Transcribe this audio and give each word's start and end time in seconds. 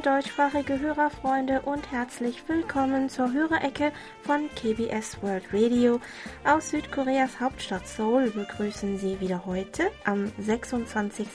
Deutschsprachige 0.00 0.78
Hörerfreunde 0.78 1.62
und 1.62 1.90
herzlich 1.90 2.42
willkommen 2.48 3.08
zur 3.08 3.32
Hörerecke 3.32 3.92
von 4.22 4.48
KBS 4.54 5.22
World 5.22 5.44
Radio. 5.52 6.00
Aus 6.44 6.70
Südkoreas 6.70 7.40
Hauptstadt 7.40 7.86
Seoul 7.88 8.30
begrüßen 8.30 8.98
Sie 8.98 9.20
wieder 9.20 9.46
heute 9.46 9.90
am 10.04 10.30
26. 10.38 11.26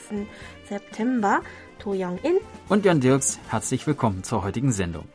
September 0.68 1.42
To 1.80 1.92
Young-in 1.92 2.36
und 2.68 2.84
Jan 2.84 3.00
Dirks. 3.00 3.40
Herzlich 3.48 3.86
willkommen 3.86 4.22
zur 4.22 4.44
heutigen 4.44 4.72
Sendung. 4.72 5.06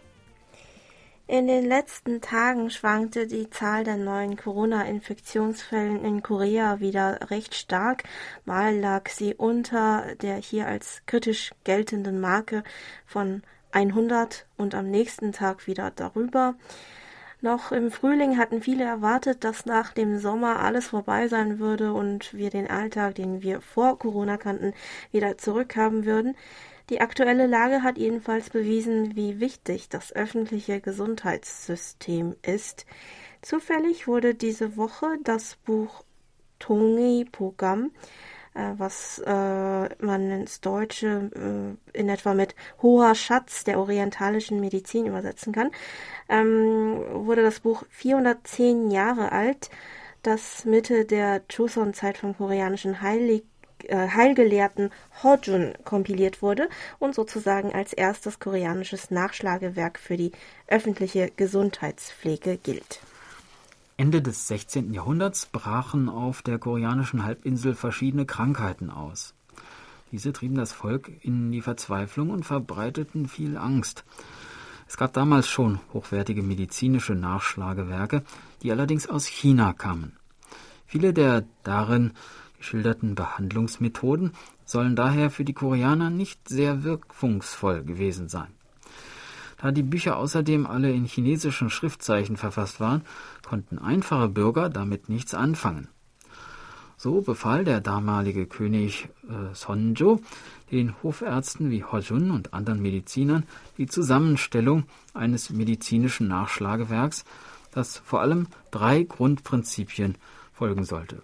In 1.30 1.46
den 1.46 1.66
letzten 1.66 2.22
Tagen 2.22 2.70
schwankte 2.70 3.28
die 3.28 3.50
Zahl 3.50 3.84
der 3.84 3.98
neuen 3.98 4.38
Corona-Infektionsfällen 4.38 6.06
in 6.06 6.24
Korea 6.24 6.80
wieder 6.80 7.30
recht 7.30 7.54
stark. 7.54 8.04
Mal 8.46 8.78
lag 8.78 9.10
sie 9.10 9.36
unter 9.36 10.16
der 10.22 10.38
hier 10.38 10.68
als 10.68 11.02
kritisch 11.06 11.52
geltenden 11.66 12.22
Marke 12.22 12.64
von 13.06 13.44
100 13.72 14.46
und 14.56 14.74
am 14.74 14.90
nächsten 14.90 15.34
Tag 15.34 15.68
wieder 15.68 15.92
darüber. 15.92 16.56
Noch 17.42 17.74
im 17.74 17.92
Frühling 17.92 18.38
hatten 18.38 18.62
viele 18.62 18.86
erwartet, 18.86 19.44
dass 19.44 19.66
nach 19.66 19.92
dem 19.92 20.20
Sommer 20.20 20.62
alles 20.62 20.88
vorbei 20.88 21.28
sein 21.28 21.60
würde 21.60 21.92
und 21.92 22.34
wir 22.34 22.50
den 22.50 22.70
Alltag, 22.70 23.16
den 23.16 23.44
wir 23.44 23.60
vor 23.60 24.00
Corona 24.00 24.38
kannten, 24.38 24.74
wieder 25.12 25.38
zurückhaben 25.38 26.06
würden. 26.06 26.38
Die 26.90 27.02
aktuelle 27.02 27.48
Lage 27.48 27.84
hat 27.84 27.98
jedenfalls 27.98 28.50
bewiesen, 28.50 29.16
wie 29.18 29.42
wichtig 29.42 29.90
das 29.90 30.14
öffentliche 30.14 30.80
Gesundheitssystem 30.80 32.36
ist. 32.44 32.86
Zufällig 33.42 34.08
wurde 34.08 34.36
diese 34.36 34.78
Woche 34.78 35.18
das 35.24 35.58
Buch 35.58 36.04
Tongi 36.60 37.26
Pogam, 37.30 37.92
äh, 38.54 38.72
was 38.78 39.20
äh, 39.20 39.32
man 40.02 40.32
ins 40.32 40.62
Deutsche 40.62 41.30
äh, 41.94 42.00
in 42.00 42.08
etwa 42.08 42.34
mit 42.34 42.56
hoher 42.82 43.16
Schatz 43.16 43.66
der 43.66 43.80
orientalischen 43.80 44.62
Medizin 44.62 45.08
übersetzen 45.08 45.52
kann, 45.52 45.72
ähm, 46.30 47.04
wurde 47.12 47.44
das 47.44 47.60
Buch 47.60 47.84
410 47.90 48.92
Jahre 48.92 49.34
alt, 49.34 49.70
das 50.24 50.64
Mitte 50.64 51.04
der 51.04 51.42
Joseon-Zeit 51.50 52.18
vom 52.18 52.36
koreanischen 52.36 53.02
Heilig 53.02 53.44
äh, 53.44 53.57
Heilgelehrten 53.90 54.92
Hojun 55.24 55.74
kompiliert 55.84 56.42
wurde 56.42 56.70
und 57.00 57.16
sozusagen 57.16 57.74
als 57.74 57.94
erstes 57.94 58.40
koreanisches 58.40 59.12
Nachschlagewerk 59.12 60.00
für 60.00 60.18
die 60.18 60.32
öffentliche 60.68 61.32
Gesundheitspflege 61.36 62.58
gilt. 62.58 63.00
Ende 63.98 64.22
des 64.22 64.48
16. 64.48 64.94
Jahrhunderts 64.94 65.48
brachen 65.48 66.08
auf 66.08 66.44
der 66.44 66.60
koreanischen 66.60 67.26
Halbinsel 67.26 67.74
verschiedene 67.74 68.26
Krankheiten 68.26 68.92
aus. 68.92 69.34
Diese 70.12 70.32
trieben 70.32 70.56
das 70.56 70.72
Volk 70.72 71.12
in 71.22 71.52
die 71.52 71.62
Verzweiflung 71.62 72.30
und 72.30 72.46
verbreiteten 72.46 73.28
viel 73.28 73.58
Angst. 73.58 74.06
Es 74.88 74.96
gab 74.96 75.14
damals 75.14 75.48
schon 75.48 75.80
hochwertige 75.94 76.44
medizinische 76.44 77.14
Nachschlagewerke, 77.14 78.24
die 78.62 78.72
allerdings 78.72 79.08
aus 79.10 79.26
China 79.26 79.74
kamen. 79.74 80.16
Viele 80.86 81.12
der 81.12 81.44
darin 81.64 82.12
geschilderten 82.58 83.16
Behandlungsmethoden 83.16 84.32
sollen 84.66 84.96
daher 84.96 85.30
für 85.30 85.44
die 85.44 85.54
Koreaner 85.54 86.10
nicht 86.10 86.50
sehr 86.50 86.84
wirkungsvoll 86.84 87.84
gewesen 87.84 88.28
sein. 88.28 88.48
Da 89.58 89.72
die 89.72 89.84
Bücher 89.84 90.18
außerdem 90.18 90.68
alle 90.68 90.92
in 90.92 91.06
chinesischen 91.06 91.70
Schriftzeichen 91.70 92.38
verfasst 92.38 92.80
waren, 92.80 93.02
konnten 93.48 93.80
einfache 93.80 94.30
Bürger 94.30 94.70
damit 94.70 95.10
nichts 95.10 95.34
anfangen. 95.34 95.88
So 97.00 97.22
befahl 97.22 97.64
der 97.64 97.80
damalige 97.80 98.48
König 98.48 99.10
äh, 99.30 99.54
Sonjo 99.54 100.20
den 100.72 100.96
Hofärzten 101.04 101.70
wie 101.70 101.84
Hojun 101.84 102.32
und 102.32 102.54
anderen 102.54 102.82
Medizinern 102.82 103.44
die 103.78 103.86
Zusammenstellung 103.86 104.86
eines 105.14 105.52
medizinischen 105.52 106.28
Nachschlagewerks, 106.28 107.24
das 107.72 108.00
vor 108.00 108.22
allem 108.22 108.48
drei 108.72 109.04
Grundprinzipien 109.04 110.18
folgen 110.54 110.84
sollte. 110.84 111.22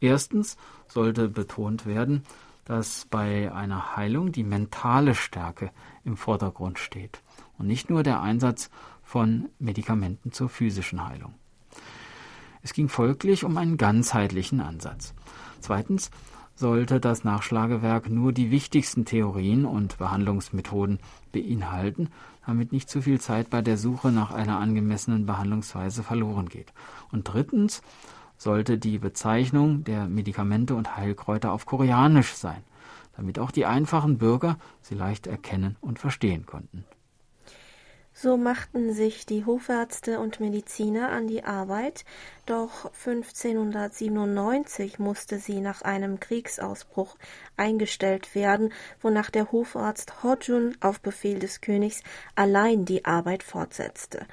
Erstens 0.00 0.56
sollte 0.88 1.28
betont 1.28 1.86
werden, 1.86 2.22
dass 2.64 3.06
bei 3.06 3.52
einer 3.52 3.96
Heilung 3.96 4.32
die 4.32 4.44
mentale 4.44 5.14
Stärke 5.14 5.70
im 6.04 6.16
Vordergrund 6.16 6.78
steht 6.78 7.22
und 7.58 7.66
nicht 7.66 7.90
nur 7.90 8.02
der 8.02 8.20
Einsatz 8.20 8.70
von 9.02 9.48
Medikamenten 9.58 10.32
zur 10.32 10.48
physischen 10.48 11.08
Heilung. 11.08 11.34
Es 12.62 12.72
ging 12.72 12.88
folglich 12.88 13.44
um 13.44 13.56
einen 13.56 13.76
ganzheitlichen 13.76 14.60
Ansatz. 14.60 15.14
Zweitens 15.60 16.10
sollte 16.56 16.98
das 16.98 17.22
Nachschlagewerk 17.22 18.10
nur 18.10 18.32
die 18.32 18.50
wichtigsten 18.50 19.04
Theorien 19.04 19.64
und 19.64 19.98
Behandlungsmethoden 19.98 20.98
beinhalten, 21.30 22.08
damit 22.44 22.72
nicht 22.72 22.88
zu 22.88 23.02
viel 23.02 23.20
Zeit 23.20 23.50
bei 23.50 23.62
der 23.62 23.76
Suche 23.76 24.10
nach 24.10 24.32
einer 24.32 24.58
angemessenen 24.58 25.26
Behandlungsweise 25.26 26.02
verloren 26.02 26.48
geht. 26.48 26.72
Und 27.12 27.24
drittens 27.24 27.82
sollte 28.36 28.78
die 28.78 28.98
Bezeichnung 28.98 29.84
der 29.84 30.06
Medikamente 30.06 30.74
und 30.74 30.96
Heilkräuter 30.96 31.52
auf 31.52 31.66
Koreanisch 31.66 32.34
sein, 32.34 32.62
damit 33.16 33.38
auch 33.38 33.50
die 33.50 33.66
einfachen 33.66 34.18
Bürger 34.18 34.58
sie 34.82 34.94
leicht 34.94 35.26
erkennen 35.26 35.76
und 35.80 35.98
verstehen 35.98 36.46
konnten. 36.46 36.84
So 38.18 38.38
machten 38.38 38.94
sich 38.94 39.26
die 39.26 39.44
Hofärzte 39.44 40.20
und 40.20 40.40
Mediziner 40.40 41.10
an 41.10 41.26
die 41.26 41.44
Arbeit, 41.44 42.06
doch 42.46 42.86
1597 42.86 44.98
musste 44.98 45.38
sie 45.38 45.60
nach 45.60 45.82
einem 45.82 46.18
Kriegsausbruch 46.18 47.18
eingestellt 47.58 48.34
werden, 48.34 48.72
wonach 49.02 49.28
der 49.28 49.52
Hofarzt 49.52 50.22
Hojun 50.22 50.78
auf 50.80 51.02
Befehl 51.02 51.38
des 51.38 51.60
Königs 51.60 52.02
allein 52.36 52.86
die 52.86 53.04
Arbeit 53.04 53.42
fortsetzte. 53.42 54.24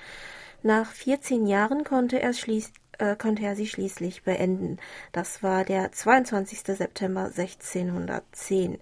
Nach 0.62 0.90
14 0.90 1.46
Jahren 1.46 1.84
konnte 1.84 2.22
er 2.22 2.32
schließlich 2.32 2.83
äh, 3.00 3.16
konnte 3.16 3.44
er 3.44 3.56
sie 3.56 3.68
schließlich 3.68 4.24
beenden. 4.24 4.78
Das 5.12 5.44
war 5.44 5.64
der 5.64 5.92
22. 5.92 6.60
September 6.78 7.26
1610. 7.26 8.80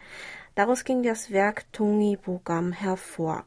Daraus 0.55 0.83
ging 0.83 1.03
das 1.03 1.31
Werk 1.31 1.71
Tongi 1.73 2.17
Bogam 2.17 2.71
hervor. 2.71 3.45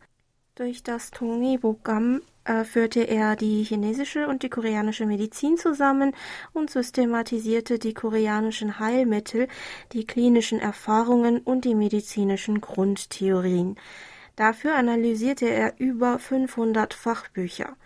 Durch 0.54 0.82
das 0.82 1.10
Tongi 1.10 1.58
Bogam 1.58 2.22
äh, 2.44 2.64
führte 2.64 3.00
er 3.02 3.36
die 3.36 3.62
chinesische 3.64 4.28
und 4.28 4.42
die 4.42 4.48
koreanische 4.48 5.06
Medizin 5.06 5.56
zusammen 5.56 6.14
und 6.52 6.70
systematisierte 6.70 7.78
die 7.78 7.94
koreanischen 7.94 8.78
Heilmittel, 8.78 9.48
die 9.92 10.06
klinischen 10.06 10.60
Erfahrungen 10.60 11.38
und 11.38 11.64
die 11.64 11.74
medizinischen 11.74 12.60
Grundtheorien. 12.60 13.76
Dafür 14.36 14.74
analysierte 14.74 15.48
er 15.48 15.74
über 15.78 16.18
500 16.18 16.92
Fachbücher. 16.92 17.76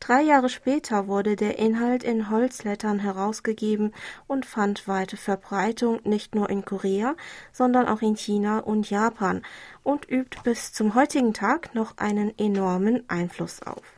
Drei 0.00 0.22
Jahre 0.22 0.48
später 0.48 1.08
wurde 1.08 1.34
der 1.34 1.58
Inhalt 1.58 2.04
in 2.04 2.30
Holzlettern 2.30 3.00
herausgegeben 3.00 3.92
und 4.26 4.46
fand 4.46 4.86
weite 4.86 5.16
Verbreitung 5.16 6.00
nicht 6.04 6.34
nur 6.34 6.48
in 6.50 6.64
Korea, 6.64 7.16
sondern 7.52 7.88
auch 7.88 8.00
in 8.00 8.16
China 8.16 8.60
und 8.60 8.88
Japan 8.88 9.42
und 9.82 10.08
übt 10.08 10.38
bis 10.44 10.72
zum 10.72 10.94
heutigen 10.94 11.34
Tag 11.34 11.74
noch 11.74 11.98
einen 11.98 12.32
enormen 12.38 13.08
Einfluss 13.08 13.60
auf. 13.62 13.97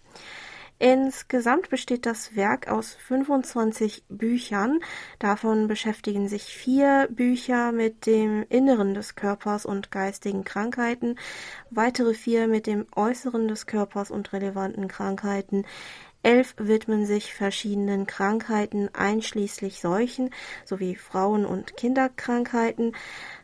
Insgesamt 0.83 1.69
besteht 1.69 2.07
das 2.07 2.37
Werk 2.37 2.69
aus 2.69 2.95
25 2.95 4.05
Büchern. 4.09 4.81
Davon 5.19 5.69
beschäftigen 5.69 6.27
sich 6.27 6.45
vier 6.45 7.07
Bücher 7.11 7.71
mit 7.71 8.07
dem 8.07 8.47
Inneren 8.49 8.95
des 8.95 9.15
Körpers 9.15 9.67
und 9.67 9.91
geistigen 9.91 10.43
Krankheiten, 10.43 11.19
weitere 11.69 12.15
vier 12.15 12.49
mit 12.49 12.67
dem 12.67 12.87
Äußeren 12.97 13.47
des 13.47 13.67
Körpers 13.67 14.11
und 14.11 14.33
relevanten 14.33 14.89
Krankheiten. 14.89 15.67
Elf 16.23 16.55
widmen 16.57 17.05
sich 17.05 17.35
verschiedenen 17.35 18.07
Krankheiten, 18.07 18.89
einschließlich 18.95 19.81
Seuchen 19.81 20.31
sowie 20.65 20.95
Frauen- 20.95 21.45
und 21.45 21.77
Kinderkrankheiten. 21.77 22.97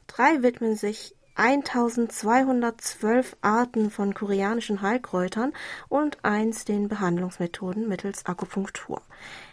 Drei 0.06 0.42
widmen 0.42 0.74
sich 0.74 1.14
1212 1.36 3.36
Arten 3.42 3.90
von 3.90 4.14
koreanischen 4.14 4.82
Heilkräutern 4.82 5.52
und 5.88 6.24
eins 6.24 6.64
den 6.64 6.88
Behandlungsmethoden 6.88 7.88
mittels 7.88 8.26
Akupunktur. 8.26 9.02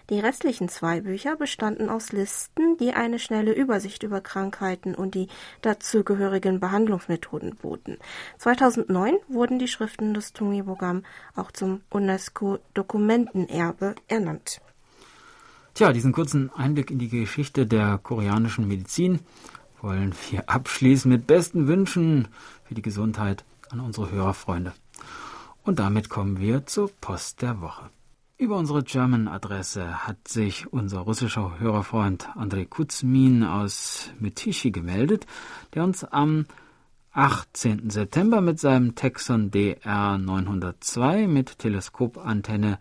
Die 0.10 0.20
restlichen 0.20 0.70
zwei 0.70 1.02
Bücher 1.02 1.36
bestanden 1.36 1.90
aus 1.90 2.12
Listen, 2.12 2.78
die 2.78 2.94
eine 2.94 3.20
schnelle 3.20 3.54
Übersicht 3.54 4.04
über 4.04 4.22
Krankheiten 4.22 4.96
und 4.96 5.16
die 5.16 5.28
dazugehörigen 5.62 6.60
Behandlungsmethoden 6.60 7.56
boten. 7.56 7.98
2009 8.38 9.16
wurden 9.28 9.60
die 9.60 9.68
Schriften 9.68 10.14
des 10.14 10.34
Tungibogam 10.34 11.04
auch 11.36 11.52
zum 11.52 11.82
UNESCO-Dokumentenerbe 11.90 13.96
ernannt. 14.08 14.62
Tja, 15.74 15.92
diesen 15.92 16.12
kurzen 16.12 16.52
Einblick 16.54 16.92
in 16.92 17.00
die 17.00 17.10
Geschichte 17.10 17.66
der 17.66 17.98
koreanischen 17.98 18.68
Medizin 18.68 19.22
wollen 19.84 20.16
wir 20.32 20.50
abschließen 20.50 21.12
mit 21.12 21.28
besten 21.28 21.68
Wünschen 21.68 22.30
für 22.64 22.74
die 22.74 22.82
Gesundheit 22.82 23.44
an 23.70 23.82
unsere 23.82 24.10
Hörerfreunde. 24.10 24.74
Und 25.64 25.80
damit 25.80 26.10
kommen 26.10 26.40
wir 26.40 26.66
zur 26.66 26.90
Post 27.02 27.42
der 27.42 27.62
Woche. 27.62 27.90
Über 28.38 28.58
unsere 28.58 28.84
German-Adresse 28.84 30.08
hat 30.08 30.28
sich 30.28 30.72
unser 30.72 31.02
russischer 31.02 31.60
Hörerfreund 31.60 32.30
Andrei 32.36 32.66
Kuzmin 32.66 33.44
aus 33.44 34.10
Mytishi 34.20 34.72
gemeldet, 34.72 35.28
der 35.74 35.84
uns 35.84 36.04
am 36.04 36.46
18. 37.12 37.90
September 37.90 38.42
mit 38.42 38.60
seinem 38.60 38.96
Texon 38.96 39.52
DR 39.52 40.18
902 40.18 41.28
mit 41.28 41.60
Teleskopantenne 41.60 42.80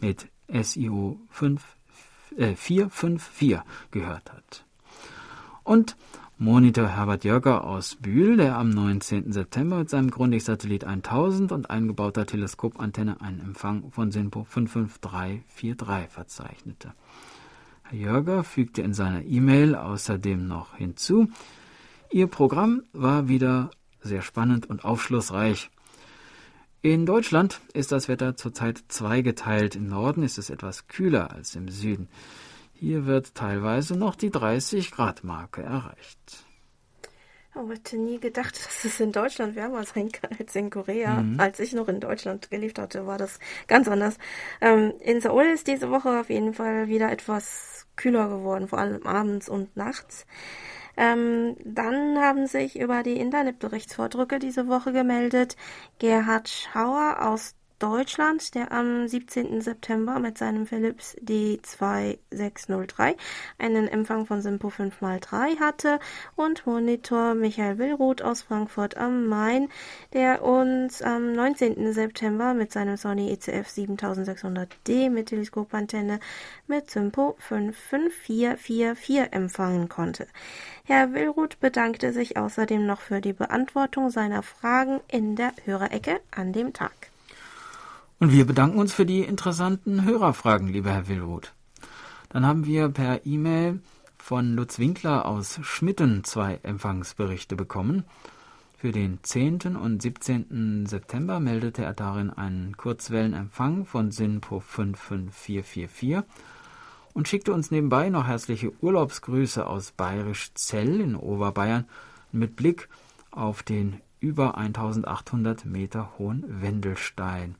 mit 0.00 0.28
SIO 0.48 1.20
5, 1.30 1.62
äh, 2.36 2.56
454 2.56 3.60
gehört 3.92 4.32
hat. 4.32 4.64
Und 5.62 5.96
Monitor 6.42 6.88
Herbert 6.88 7.22
Jörger 7.22 7.62
aus 7.62 7.94
Bühl, 7.94 8.36
der 8.36 8.58
am 8.58 8.70
19. 8.70 9.30
September 9.30 9.76
mit 9.76 9.90
seinem 9.90 10.10
Grundig-Satellit 10.10 10.82
1000 10.82 11.52
und 11.52 11.70
eingebauter 11.70 12.26
Teleskopantenne 12.26 13.20
einen 13.20 13.38
Empfang 13.38 13.92
von 13.92 14.10
SINPO 14.10 14.42
55343 14.42 16.10
verzeichnete. 16.10 16.94
Herr 17.84 17.96
Jörger 17.96 18.42
fügte 18.42 18.82
in 18.82 18.92
seiner 18.92 19.24
E-Mail 19.24 19.76
außerdem 19.76 20.48
noch 20.48 20.74
hinzu, 20.74 21.28
Ihr 22.10 22.26
Programm 22.26 22.82
war 22.92 23.28
wieder 23.28 23.70
sehr 24.00 24.22
spannend 24.22 24.68
und 24.68 24.84
aufschlussreich. 24.84 25.70
In 26.80 27.06
Deutschland 27.06 27.60
ist 27.72 27.92
das 27.92 28.08
Wetter 28.08 28.36
zurzeit 28.36 28.82
zweigeteilt. 28.88 29.76
Im 29.76 29.86
Norden 29.86 30.24
ist 30.24 30.38
es 30.38 30.50
etwas 30.50 30.88
kühler 30.88 31.30
als 31.30 31.54
im 31.54 31.68
Süden. 31.68 32.08
Hier 32.82 33.06
wird 33.06 33.36
teilweise 33.36 33.96
noch 33.96 34.16
die 34.16 34.32
30 34.32 34.90
Grad 34.90 35.22
Marke 35.22 35.62
erreicht. 35.62 36.44
Ich 37.54 37.70
hätte 37.70 37.96
nie 37.96 38.18
gedacht, 38.18 38.56
dass 38.66 38.84
es 38.84 38.98
in 38.98 39.12
Deutschland 39.12 39.54
wärmer 39.54 39.84
sein 39.84 40.10
kann 40.10 40.30
als 40.36 40.56
in 40.56 40.68
Korea. 40.68 41.22
Mhm. 41.22 41.38
Als 41.38 41.60
ich 41.60 41.74
noch 41.74 41.86
in 41.86 42.00
Deutschland 42.00 42.50
gelebt 42.50 42.80
hatte, 42.80 43.06
war 43.06 43.18
das 43.18 43.38
ganz 43.68 43.86
anders. 43.86 44.18
Ähm, 44.60 44.94
in 44.98 45.20
Seoul 45.20 45.44
ist 45.44 45.68
diese 45.68 45.90
Woche 45.90 46.18
auf 46.18 46.28
jeden 46.28 46.54
Fall 46.54 46.88
wieder 46.88 47.12
etwas 47.12 47.86
kühler 47.94 48.28
geworden, 48.28 48.66
vor 48.66 48.80
allem 48.80 49.06
abends 49.06 49.48
und 49.48 49.76
nachts. 49.76 50.26
Ähm, 50.96 51.54
dann 51.64 52.18
haben 52.18 52.48
sich 52.48 52.80
über 52.80 53.04
die 53.04 53.16
Internetberichtsvordrücke 53.16 54.40
diese 54.40 54.66
Woche 54.66 54.92
gemeldet 54.92 55.56
Gerhard 56.00 56.48
Schauer 56.48 57.18
aus 57.20 57.54
Deutschland, 57.82 58.54
der 58.54 58.70
am 58.70 59.08
17. 59.08 59.60
September 59.60 60.20
mit 60.20 60.38
seinem 60.38 60.66
Philips 60.66 61.16
D2603 61.16 63.16
einen 63.58 63.88
Empfang 63.88 64.24
von 64.24 64.40
Simpo 64.40 64.68
5x3 64.68 65.58
hatte 65.58 65.98
und 66.36 66.64
Monitor 66.64 67.34
Michael 67.34 67.78
Willruth 67.78 68.22
aus 68.22 68.42
Frankfurt 68.42 68.96
am 68.96 69.26
Main, 69.26 69.68
der 70.12 70.44
uns 70.44 71.02
am 71.02 71.32
19. 71.32 71.92
September 71.92 72.54
mit 72.54 72.70
seinem 72.70 72.96
Sony 72.96 73.32
ECF 73.32 73.66
7600D 73.66 75.10
mit 75.10 75.30
Teleskopantenne 75.30 76.20
mit 76.68 76.88
Simpo 76.88 77.34
55444 77.40 79.32
empfangen 79.32 79.88
konnte. 79.88 80.28
Herr 80.84 81.14
Willruth 81.14 81.58
bedankte 81.58 82.12
sich 82.12 82.36
außerdem 82.36 82.86
noch 82.86 83.00
für 83.00 83.20
die 83.20 83.32
Beantwortung 83.32 84.10
seiner 84.10 84.44
Fragen 84.44 85.00
in 85.08 85.34
der 85.34 85.52
Hörerecke 85.64 86.20
an 86.30 86.52
dem 86.52 86.72
Tag. 86.72 87.11
Und 88.22 88.30
wir 88.30 88.46
bedanken 88.46 88.78
uns 88.78 88.94
für 88.94 89.04
die 89.04 89.22
interessanten 89.22 90.04
Hörerfragen, 90.04 90.68
lieber 90.68 90.92
Herr 90.92 91.08
Willroth. 91.08 91.54
Dann 92.28 92.46
haben 92.46 92.66
wir 92.66 92.88
per 92.88 93.26
E-Mail 93.26 93.80
von 94.16 94.54
Lutz 94.54 94.78
Winkler 94.78 95.26
aus 95.26 95.58
Schmitten 95.62 96.22
zwei 96.22 96.60
Empfangsberichte 96.62 97.56
bekommen. 97.56 98.04
Für 98.78 98.92
den 98.92 99.18
10. 99.24 99.76
und 99.76 100.00
17. 100.00 100.86
September 100.86 101.40
meldete 101.40 101.82
er 101.82 101.94
darin 101.94 102.30
einen 102.30 102.76
Kurzwellenempfang 102.76 103.86
von 103.86 104.12
SINPO 104.12 104.60
55444 104.60 106.22
und 107.14 107.26
schickte 107.26 107.52
uns 107.52 107.72
nebenbei 107.72 108.08
noch 108.08 108.28
herzliche 108.28 108.70
Urlaubsgrüße 108.80 109.66
aus 109.66 109.90
Bayerisch 109.90 110.54
Zell 110.54 111.00
in 111.00 111.16
Oberbayern 111.16 111.88
mit 112.30 112.54
Blick 112.54 112.88
auf 113.32 113.64
den 113.64 114.00
über 114.20 114.56
1800 114.58 115.64
Meter 115.64 116.12
hohen 116.18 116.44
Wendelstein. 116.62 117.56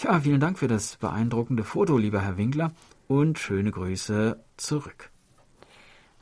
Tja, 0.00 0.18
vielen 0.18 0.40
Dank 0.40 0.58
für 0.58 0.66
das 0.66 0.96
beeindruckende 0.96 1.62
Foto, 1.62 1.98
lieber 1.98 2.22
Herr 2.22 2.38
Winkler, 2.38 2.72
und 3.06 3.38
schöne 3.38 3.70
Grüße 3.70 4.42
zurück. 4.56 5.10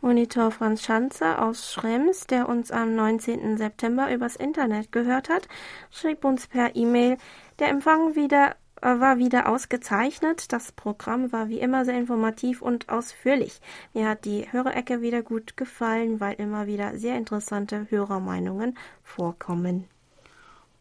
Monitor 0.01 0.51
Franz 0.51 0.83
Schanze 0.83 1.41
aus 1.41 1.73
Schrems, 1.73 2.27
der 2.27 2.49
uns 2.49 2.73
am 2.73 2.97
19. 2.97 3.57
September 3.57 4.13
übers 4.13 4.35
Internet 4.35 4.91
gehört 4.91 5.29
hat, 5.29 5.47
schrieb 5.93 6.25
uns 6.25 6.49
per 6.49 6.75
E-Mail, 6.75 7.19
der 7.61 7.69
Empfang 7.69 8.17
wieder, 8.17 8.57
äh, 8.83 8.99
war 8.99 9.19
wieder 9.19 9.49
ausgezeichnet. 9.49 10.53
Das 10.53 10.73
Programm 10.73 11.31
war 11.31 11.49
wie 11.49 11.61
immer 11.61 11.85
sehr 11.85 11.99
informativ 11.99 12.63
und 12.63 12.89
ausführlich. 12.89 13.61
Mir 13.95 14.09
hat 14.09 14.25
die 14.25 14.51
Hörerecke 14.51 15.03
wieder 15.03 15.23
gut 15.23 15.57
gefallen, 15.57 16.19
weil 16.19 16.35
immer 16.35 16.67
wieder 16.67 16.99
sehr 16.99 17.17
interessante 17.17 17.87
Hörermeinungen 17.89 18.77
vorkommen. 19.05 19.85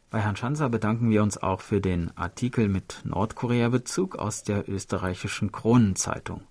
Bei 0.09 0.21
Herrn 0.21 0.37
Schanzer 0.37 0.69
bedanken 0.69 1.09
wir 1.09 1.21
uns 1.21 1.37
auch 1.37 1.59
für 1.59 1.81
den 1.81 2.15
Artikel 2.15 2.69
mit 2.69 3.01
Nordkorea-Bezug 3.03 4.15
aus 4.15 4.41
der 4.41 4.69
österreichischen 4.69 5.51
Kronenzeitung. 5.51 6.43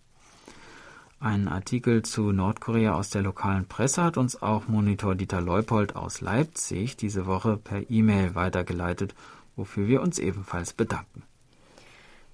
Ein 1.21 1.49
Artikel 1.49 2.03
zu 2.03 2.33
Nordkorea 2.33 2.93
aus 2.93 3.09
der 3.09 3.23
lokalen 3.23 3.67
Presse 3.67 4.05
hat 4.05 4.19
uns 4.19 4.43
auch 4.43 4.69
Monitor 4.69 5.15
Dieter 5.15 5.41
Leupold 5.41 5.97
aus 5.97 6.21
Leipzig 6.21 6.99
diese 6.99 7.25
Woche 7.25 7.57
per 7.57 7.91
E-Mail 7.91 8.35
weitergeleitet, 8.35 9.15
wofür 9.57 9.89
wir 9.89 10.03
uns 10.03 10.19
ebenfalls 10.19 10.75
bedanken. 10.75 11.23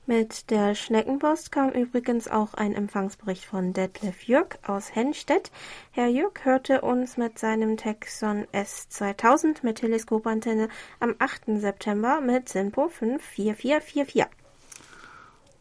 Mit 0.04 0.50
der 0.50 0.74
Schneckenpost 0.74 1.52
kam 1.52 1.70
übrigens 1.70 2.26
auch 2.26 2.54
ein 2.54 2.74
Empfangsbericht 2.74 3.44
von 3.44 3.72
Detlef 3.72 4.24
Jürg 4.24 4.58
aus 4.66 4.92
Hennstedt. 4.96 5.52
Herr 5.92 6.08
Jürg 6.08 6.44
hörte 6.44 6.80
uns 6.80 7.16
mit 7.16 7.38
seinem 7.38 7.76
Texon 7.76 8.44
S2000 8.52 9.58
mit 9.62 9.76
Teleskopantenne 9.78 10.68
am 10.98 11.14
8. 11.20 11.60
September 11.60 12.20
mit 12.20 12.48
Simpo 12.48 12.88
54444. 12.88 14.24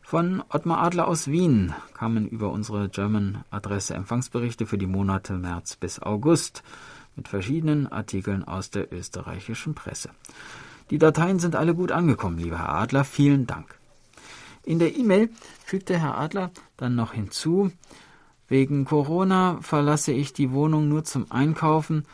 Von 0.02 0.44
Ottmar 0.50 0.82
Adler 0.82 1.08
aus 1.08 1.28
Wien 1.28 1.76
kamen 1.94 2.28
über 2.28 2.52
unsere 2.52 2.90
German-Adresse 2.90 3.94
Empfangsberichte 3.94 4.66
für 4.66 4.80
die 4.80 4.88
Monate 4.88 5.34
März 5.34 5.76
bis 5.76 6.02
August 6.02 6.64
mit 7.16 7.28
verschiedenen 7.28 7.92
Artikeln 7.92 8.44
aus 8.44 8.72
der 8.72 8.92
österreichischen 8.92 9.76
Presse. 9.76 10.10
Die 10.90 10.98
Dateien 10.98 11.38
sind 11.38 11.56
alle 11.56 11.76
gut 11.76 11.92
angekommen, 11.92 12.40
lieber 12.40 12.58
Herr 12.58 12.74
Adler. 12.74 13.04
Vielen 13.04 13.46
Dank. 13.46 13.81
In 14.64 14.80
der 14.80 14.96
E-Mail 14.96 15.30
fügte 15.66 15.98
Herr 15.98 16.18
Adler 16.18 16.52
dann 16.78 16.96
noch 16.96 17.14
hinzu, 17.14 17.72
wegen 18.48 18.86
Corona 18.86 19.60
verlasse 19.62 20.12
ich 20.12 20.34
die 20.34 20.52
Wohnung 20.52 20.90
nur 20.90 21.04
zum 21.04 21.32
Einkaufen 21.32 22.06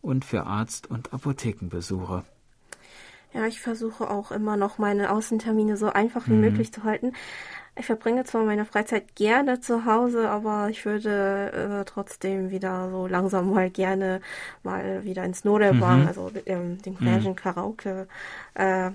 und 0.00 0.24
für 0.24 0.44
Arzt- 0.46 0.88
und 0.88 1.12
Apothekenbesuche. 1.12 2.24
Ja, 3.34 3.46
ich 3.46 3.60
versuche 3.60 4.10
auch 4.10 4.30
immer 4.30 4.56
noch 4.56 4.78
meine 4.78 5.10
Außentermine 5.10 5.76
so 5.76 5.86
einfach 5.86 6.26
wie 6.26 6.34
mhm. 6.34 6.40
möglich 6.40 6.72
zu 6.72 6.84
halten. 6.84 7.12
Ich 7.74 7.86
verbringe 7.86 8.24
zwar 8.24 8.44
meine 8.44 8.66
Freizeit 8.66 9.16
gerne 9.16 9.60
zu 9.60 9.86
Hause, 9.86 10.28
aber 10.28 10.68
ich 10.68 10.84
würde 10.84 11.80
äh, 11.80 11.84
trotzdem 11.86 12.50
wieder 12.50 12.90
so 12.90 13.06
langsam 13.06 13.50
mal 13.50 13.70
gerne 13.70 14.20
mal 14.62 15.04
wieder 15.04 15.24
ins 15.24 15.44
Nodelbang, 15.44 16.02
mhm. 16.02 16.06
also 16.06 16.30
ähm, 16.44 16.82
den 16.82 16.98
kleinen 16.98 17.24
mhm. 17.24 17.36
Karaoke 17.36 18.08
äh, 18.54 18.90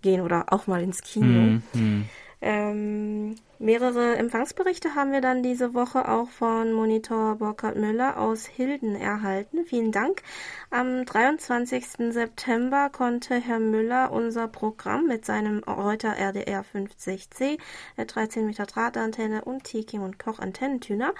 gehen 0.00 0.22
oder 0.22 0.46
auch 0.52 0.66
mal 0.66 0.82
ins 0.82 1.02
Kino. 1.02 1.60
Mhm. 1.74 2.08
Ähm, 2.44 3.36
mehrere 3.60 4.16
Empfangsberichte 4.16 4.96
haben 4.96 5.12
wir 5.12 5.20
dann 5.20 5.44
diese 5.44 5.74
Woche 5.74 6.08
auch 6.08 6.28
von 6.28 6.72
Monitor 6.72 7.36
Burkhard 7.36 7.76
Müller 7.76 8.18
aus 8.18 8.46
Hilden 8.46 8.96
erhalten. 8.96 9.64
Vielen 9.64 9.92
Dank. 9.92 10.22
Am 10.68 11.04
23. 11.04 12.12
September 12.12 12.90
konnte 12.90 13.36
Herr 13.36 13.60
Müller 13.60 14.10
unser 14.10 14.48
Programm 14.48 15.06
mit 15.06 15.24
seinem 15.24 15.60
Reuter 15.60 16.16
RDR 16.16 16.64
50C, 16.64 17.58
13 17.96 18.44
Meter 18.44 18.66
Drahtantenne 18.66 19.44
und 19.44 19.62
Teking 19.62 20.00
und 20.00 20.18
Koch 20.18 20.40
Antennentuner 20.40 21.14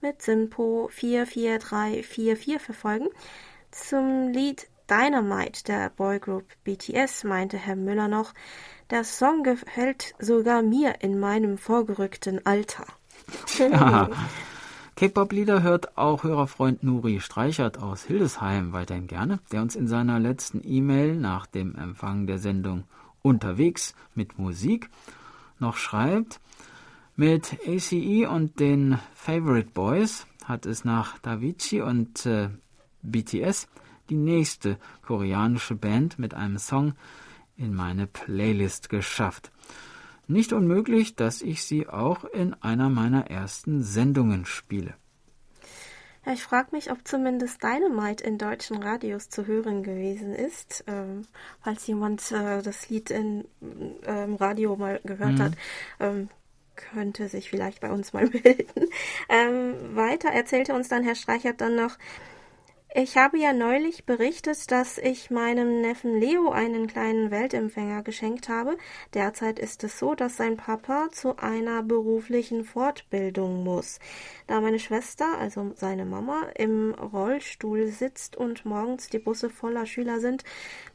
mit 0.00 0.22
Simpo 0.22 0.88
44344 0.92 2.60
verfolgen. 2.60 3.08
Zum 3.72 4.28
Lied 4.28 4.68
Dynamite 4.88 5.64
der 5.64 5.90
Boygroup 5.90 6.44
BTS 6.62 7.24
meinte 7.24 7.56
Herr 7.56 7.76
Müller 7.76 8.06
noch, 8.06 8.34
der 8.90 9.04
Song 9.04 9.42
gefällt 9.42 10.14
sogar 10.18 10.62
mir 10.62 11.02
in 11.02 11.18
meinem 11.18 11.58
vorgerückten 11.58 12.44
Alter. 12.44 12.84
Ja. 13.58 14.10
K-Pop-Lieder 14.96 15.62
hört 15.62 15.96
auch 15.96 16.24
Hörerfreund 16.24 16.82
Nuri 16.82 17.20
Streichert 17.20 17.78
aus 17.78 18.02
Hildesheim 18.02 18.72
weiterhin 18.72 19.06
gerne, 19.06 19.38
der 19.50 19.62
uns 19.62 19.76
in 19.76 19.86
seiner 19.88 20.18
letzten 20.18 20.60
E-Mail 20.64 21.16
nach 21.16 21.46
dem 21.46 21.74
Empfang 21.74 22.26
der 22.26 22.38
Sendung 22.38 22.84
Unterwegs 23.22 23.94
mit 24.14 24.38
Musik 24.38 24.90
noch 25.58 25.76
schreibt, 25.76 26.40
mit 27.16 27.58
ACE 27.66 28.26
und 28.26 28.60
den 28.60 28.98
Favorite 29.14 29.70
Boys 29.72 30.26
hat 30.44 30.66
es 30.66 30.84
nach 30.84 31.18
Davichi 31.18 31.82
und 31.82 32.26
äh, 32.26 32.48
BTS 33.02 33.68
die 34.08 34.16
nächste 34.16 34.78
koreanische 35.02 35.76
Band 35.76 36.18
mit 36.18 36.34
einem 36.34 36.58
Song 36.58 36.94
in 37.60 37.74
meine 37.74 38.06
Playlist 38.06 38.88
geschafft. 38.88 39.52
Nicht 40.26 40.52
unmöglich, 40.52 41.16
dass 41.16 41.42
ich 41.42 41.64
sie 41.64 41.88
auch 41.88 42.24
in 42.24 42.54
einer 42.54 42.88
meiner 42.88 43.30
ersten 43.30 43.82
Sendungen 43.82 44.46
spiele. 44.46 44.94
Ja, 46.24 46.32
ich 46.32 46.42
frage 46.42 46.68
mich, 46.72 46.90
ob 46.90 47.06
zumindest 47.06 47.62
Dynamite 47.62 48.22
in 48.24 48.38
deutschen 48.38 48.82
Radios 48.82 49.28
zu 49.28 49.46
hören 49.46 49.82
gewesen 49.82 50.34
ist. 50.34 50.84
Ähm, 50.86 51.26
falls 51.60 51.86
jemand 51.86 52.30
äh, 52.30 52.62
das 52.62 52.88
Lied 52.90 53.10
in, 53.10 53.46
äh, 54.06 54.24
im 54.24 54.36
Radio 54.36 54.76
mal 54.76 55.00
gehört 55.04 55.32
mhm. 55.32 55.42
hat, 55.42 55.52
ähm, 55.98 56.28
könnte 56.76 57.28
sich 57.28 57.50
vielleicht 57.50 57.80
bei 57.80 57.90
uns 57.90 58.12
mal 58.12 58.26
melden. 58.44 58.88
Ähm, 59.28 59.96
weiter 59.96 60.28
erzählte 60.28 60.74
uns 60.74 60.88
dann 60.88 61.04
Herr 61.04 61.14
Streichert 61.14 61.60
dann 61.60 61.74
noch, 61.74 61.96
ich 62.92 63.16
habe 63.16 63.38
ja 63.38 63.52
neulich 63.52 64.04
berichtet, 64.04 64.70
dass 64.70 64.98
ich 64.98 65.30
meinem 65.30 65.80
Neffen 65.80 66.18
Leo 66.18 66.50
einen 66.50 66.88
kleinen 66.88 67.30
Weltempfänger 67.30 68.02
geschenkt 68.02 68.48
habe. 68.48 68.76
Derzeit 69.14 69.60
ist 69.60 69.84
es 69.84 69.98
so, 69.98 70.14
dass 70.14 70.36
sein 70.36 70.56
Papa 70.56 71.08
zu 71.12 71.36
einer 71.38 71.84
beruflichen 71.84 72.64
Fortbildung 72.64 73.62
muss. 73.62 74.00
Da 74.48 74.60
meine 74.60 74.80
Schwester, 74.80 75.38
also 75.38 75.70
seine 75.76 76.04
Mama, 76.04 76.48
im 76.56 76.92
Rollstuhl 76.94 77.86
sitzt 77.86 78.36
und 78.36 78.64
morgens 78.64 79.08
die 79.08 79.20
Busse 79.20 79.50
voller 79.50 79.86
Schüler 79.86 80.18
sind, 80.18 80.42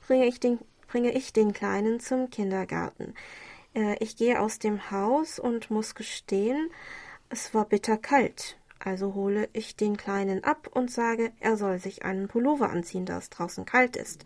bringe 0.06 0.26
ich 0.26 0.42
den, 0.42 0.60
bringe 0.88 1.14
ich 1.14 1.32
den 1.32 1.54
Kleinen 1.54 2.02
zum 2.02 2.30
Kindergarten. 2.30 3.14
Äh, 3.74 3.96
ich 4.00 4.18
gehe 4.18 4.42
aus 4.42 4.60
dem 4.60 4.92
Haus 4.92 5.40
und 5.40 5.72
muss 5.72 5.96
gestehen, 5.96 6.70
es 7.30 7.54
war 7.54 7.66
bitterkalt. 7.66 8.58
Also 8.86 9.16
hole 9.16 9.50
ich 9.52 9.76
den 9.76 9.98
Kleinen 9.98 10.44
ab 10.44 10.70
und 10.72 10.92
sage, 10.92 11.32
er 11.40 11.58
soll 11.58 11.80
sich 11.80 12.06
einen 12.06 12.28
Pullover 12.28 12.70
anziehen, 12.70 13.08
da 13.08 13.18
es 13.18 13.32
draußen 13.32 13.66
kalt 13.66 13.96
ist. 13.96 14.26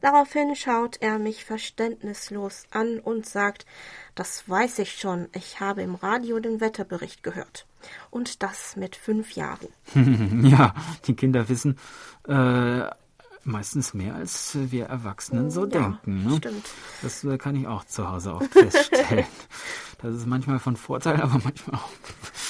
Daraufhin 0.00 0.56
schaut 0.56 0.96
er 1.02 1.18
mich 1.18 1.44
verständnislos 1.44 2.64
an 2.70 2.98
und 2.98 3.26
sagt, 3.26 3.66
das 4.14 4.48
weiß 4.48 4.78
ich 4.78 4.92
schon, 4.92 5.28
ich 5.34 5.60
habe 5.60 5.82
im 5.82 5.94
Radio 5.94 6.40
den 6.40 6.62
Wetterbericht 6.62 7.22
gehört. 7.22 7.66
Und 8.08 8.42
das 8.42 8.74
mit 8.74 8.96
fünf 8.96 9.32
Jahren. 9.32 9.68
ja, 10.44 10.74
die 11.06 11.14
Kinder 11.14 11.50
wissen 11.50 11.78
äh, 12.26 12.88
meistens 13.44 13.94
mehr, 13.94 14.14
als 14.14 14.56
wir 14.70 14.86
Erwachsenen 14.86 15.50
so 15.50 15.62
ja, 15.62 15.66
denken. 15.66 16.24
Ne? 16.24 16.36
Stimmt. 16.36 16.70
Das 17.02 17.24
äh, 17.24 17.38
kann 17.38 17.56
ich 17.56 17.66
auch 17.66 17.84
zu 17.84 18.10
Hause 18.10 18.34
oft 18.34 18.52
feststellen. 18.52 19.26
das 20.02 20.14
ist 20.14 20.26
manchmal 20.26 20.58
von 20.58 20.76
Vorteil, 20.76 21.20
aber 21.20 21.40
manchmal 21.42 21.80
auch 21.80 21.90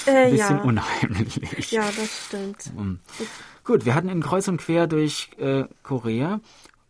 äh, 0.07 0.25
ein 0.25 0.31
bisschen 0.31 0.57
ja. 0.57 0.63
unheimlich. 0.63 1.71
Ja, 1.71 1.83
das 1.83 2.25
stimmt. 2.27 2.71
Um, 2.75 2.99
gut, 3.63 3.85
wir 3.85 3.95
hatten 3.95 4.09
in 4.09 4.21
Kreuz 4.21 4.47
und 4.47 4.57
Quer 4.57 4.87
durch 4.87 5.29
äh, 5.37 5.65
Korea 5.83 6.39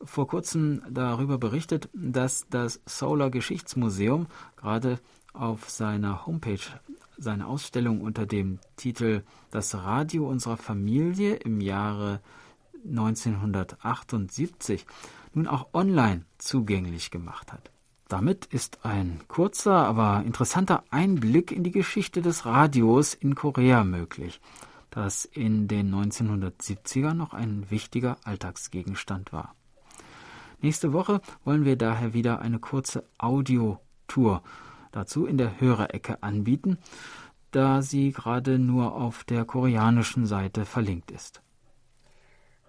vor 0.03 0.27
kurzem 0.27 0.81
darüber 0.89 1.38
berichtet, 1.38 1.89
dass 1.93 2.48
das 2.50 2.81
Solar 2.86 3.29
Geschichtsmuseum 3.29 4.27
gerade 4.58 5.00
auf 5.34 5.70
seiner 5.70 6.25
Homepage 6.25 6.60
seine 7.17 7.46
Ausstellung 7.46 8.01
unter 8.01 8.25
dem 8.25 8.60
Titel 8.77 9.24
Das 9.51 9.75
Radio 9.75 10.27
unserer 10.27 10.58
Familie 10.58 11.36
im 11.36 11.62
Jahre 11.62 12.20
1978 12.86 14.86
nun 15.34 15.48
auch 15.48 15.74
online 15.74 16.26
zugänglich 16.38 17.12
gemacht 17.12 17.54
hat. 17.54 17.72
Damit 18.08 18.46
ist 18.48 18.84
ein 18.84 19.22
kurzer, 19.30 19.86
aber 19.86 20.24
interessanter 20.26 20.84
Einblick 20.90 21.52
in 21.52 21.64
die 21.64 21.72
Geschichte 21.72 22.22
des 22.22 22.46
Radios 22.46 23.14
in 23.14 23.36
Korea 23.36 23.86
möglich, 23.86 24.42
das 24.90 25.24
in 25.24 25.70
den 25.70 25.94
1970er 25.94 27.14
noch 27.14 27.34
ein 27.34 27.72
wichtiger 27.72 28.18
Alltagsgegenstand 28.26 29.32
war. 29.32 29.56
Nächste 30.60 30.94
Woche 30.94 31.22
wollen 31.46 31.64
wir 31.64 31.78
daher 31.78 32.14
wieder 32.14 32.40
eine 32.40 32.60
kurze 32.60 33.06
Audiotour 33.18 34.44
dazu 34.92 35.26
in 35.26 35.38
der 35.38 35.62
Hörerecke 35.62 36.22
anbieten, 36.22 36.78
da 37.52 37.82
sie 37.82 38.12
gerade 38.12 38.60
nur 38.60 38.94
auf 38.94 39.24
der 39.24 39.46
koreanischen 39.46 40.26
Seite 40.26 40.66
verlinkt 40.66 41.12
ist. 41.12 41.42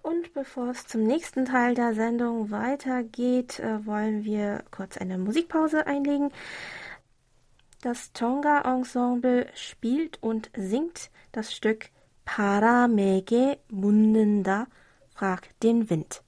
Und 0.03 0.33
bevor 0.33 0.69
es 0.69 0.85
zum 0.85 1.03
nächsten 1.03 1.45
Teil 1.45 1.75
der 1.75 1.95
Sendung 1.95 2.51
weitergeht, 2.51 3.59
äh, 3.59 3.85
wollen 3.85 4.25
wir 4.25 4.63
kurz 4.69 4.97
eine 4.97 5.17
Musikpause 5.17 5.87
einlegen. 5.87 6.29
Das 7.81 8.11
Tonga 8.11 8.61
Ensemble 8.61 9.47
spielt 9.55 10.21
und 10.21 10.51
singt 10.55 11.09
das 11.31 11.53
Stück 11.53 11.89
Paramege 12.25 13.57
Mundenda, 13.69 14.67
fragt 15.15 15.63
den 15.63 15.89
Wind. 15.89 16.22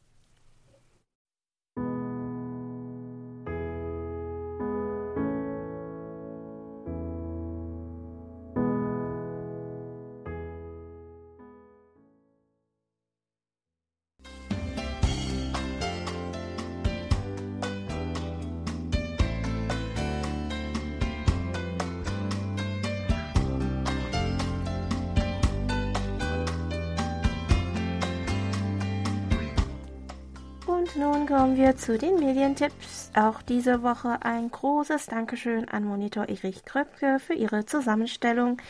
Wir 31.65 31.77
zu 31.77 31.97
den 31.97 32.19
Medientipps. 32.19 33.09
Auch 33.15 33.41
diese 33.41 33.81
Woche 33.81 34.19
ein 34.21 34.51
großes 34.51 35.07
Dankeschön 35.07 35.67
an 35.67 35.83
Monitor 35.83 36.29
Erich 36.29 36.63
Kröpke 36.63 37.17
für 37.17 37.33
ihre 37.33 37.65
Zusammenstellung. 37.65 38.61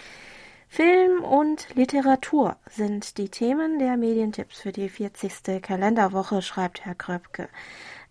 Film 0.69 1.21
und 1.21 1.67
Literatur 1.75 2.55
sind 2.69 3.17
die 3.17 3.27
Themen 3.27 3.79
der 3.79 3.97
Medientipps 3.97 4.61
für 4.61 4.71
die 4.71 4.87
40. 4.87 5.61
Kalenderwoche, 5.61 6.41
schreibt 6.41 6.85
Herr 6.85 6.95
Kröpke. 6.95 7.49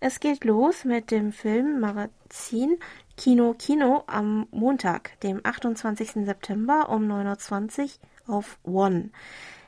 Es 0.00 0.20
geht 0.20 0.44
los 0.44 0.84
mit 0.84 1.10
dem 1.10 1.32
Filmmagazin 1.32 2.76
Kino 3.16 3.54
Kino 3.58 4.04
am 4.06 4.46
Montag, 4.50 5.18
dem 5.20 5.40
28. 5.42 6.26
September 6.26 6.90
um 6.90 7.10
9.20 7.10 7.80
Uhr 8.28 8.34
auf 8.36 8.58
One. 8.64 9.08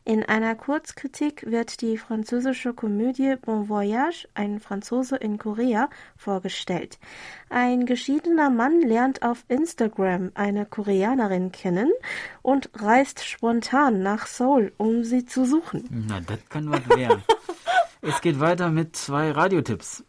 In 0.07 0.23
einer 0.23 0.55
Kurzkritik 0.55 1.51
wird 1.51 1.81
die 1.81 1.99
französische 1.99 2.73
Komödie 2.73 3.35
Bon 3.45 3.69
Voyage, 3.69 4.29
ein 4.35 4.61
Franzose 4.61 5.17
in 5.17 5.37
Korea, 5.37 5.91
vorgestellt. 6.17 7.01
Ein 7.51 7.87
geschiedener 7.87 8.49
Mann 8.49 8.83
lernt 8.83 9.23
auf 9.23 9.45
Instagram 9.49 10.31
eine 10.35 10.65
Koreanerin 10.65 11.51
kennen 11.51 11.91
und 12.43 12.71
reist 12.75 13.25
spontan 13.25 14.05
nach 14.05 14.29
Seoul, 14.29 14.73
um 14.77 15.03
sie 15.03 15.25
zu 15.25 15.45
suchen. 15.45 15.89
Na, 15.91 16.21
das 16.21 16.39
kann 16.51 16.71
was 16.71 16.89
werden. 16.89 17.25
es 18.01 18.21
geht 18.21 18.39
weiter 18.39 18.71
mit 18.71 18.95
zwei 18.95 19.33
Radiotipps. 19.33 20.05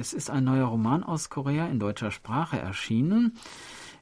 Es 0.00 0.14
ist 0.14 0.30
ein 0.30 0.44
neuer 0.44 0.68
Roman 0.68 1.04
aus 1.04 1.28
Korea 1.28 1.66
in 1.66 1.78
deutscher 1.78 2.12
Sprache 2.12 2.58
erschienen 2.58 3.36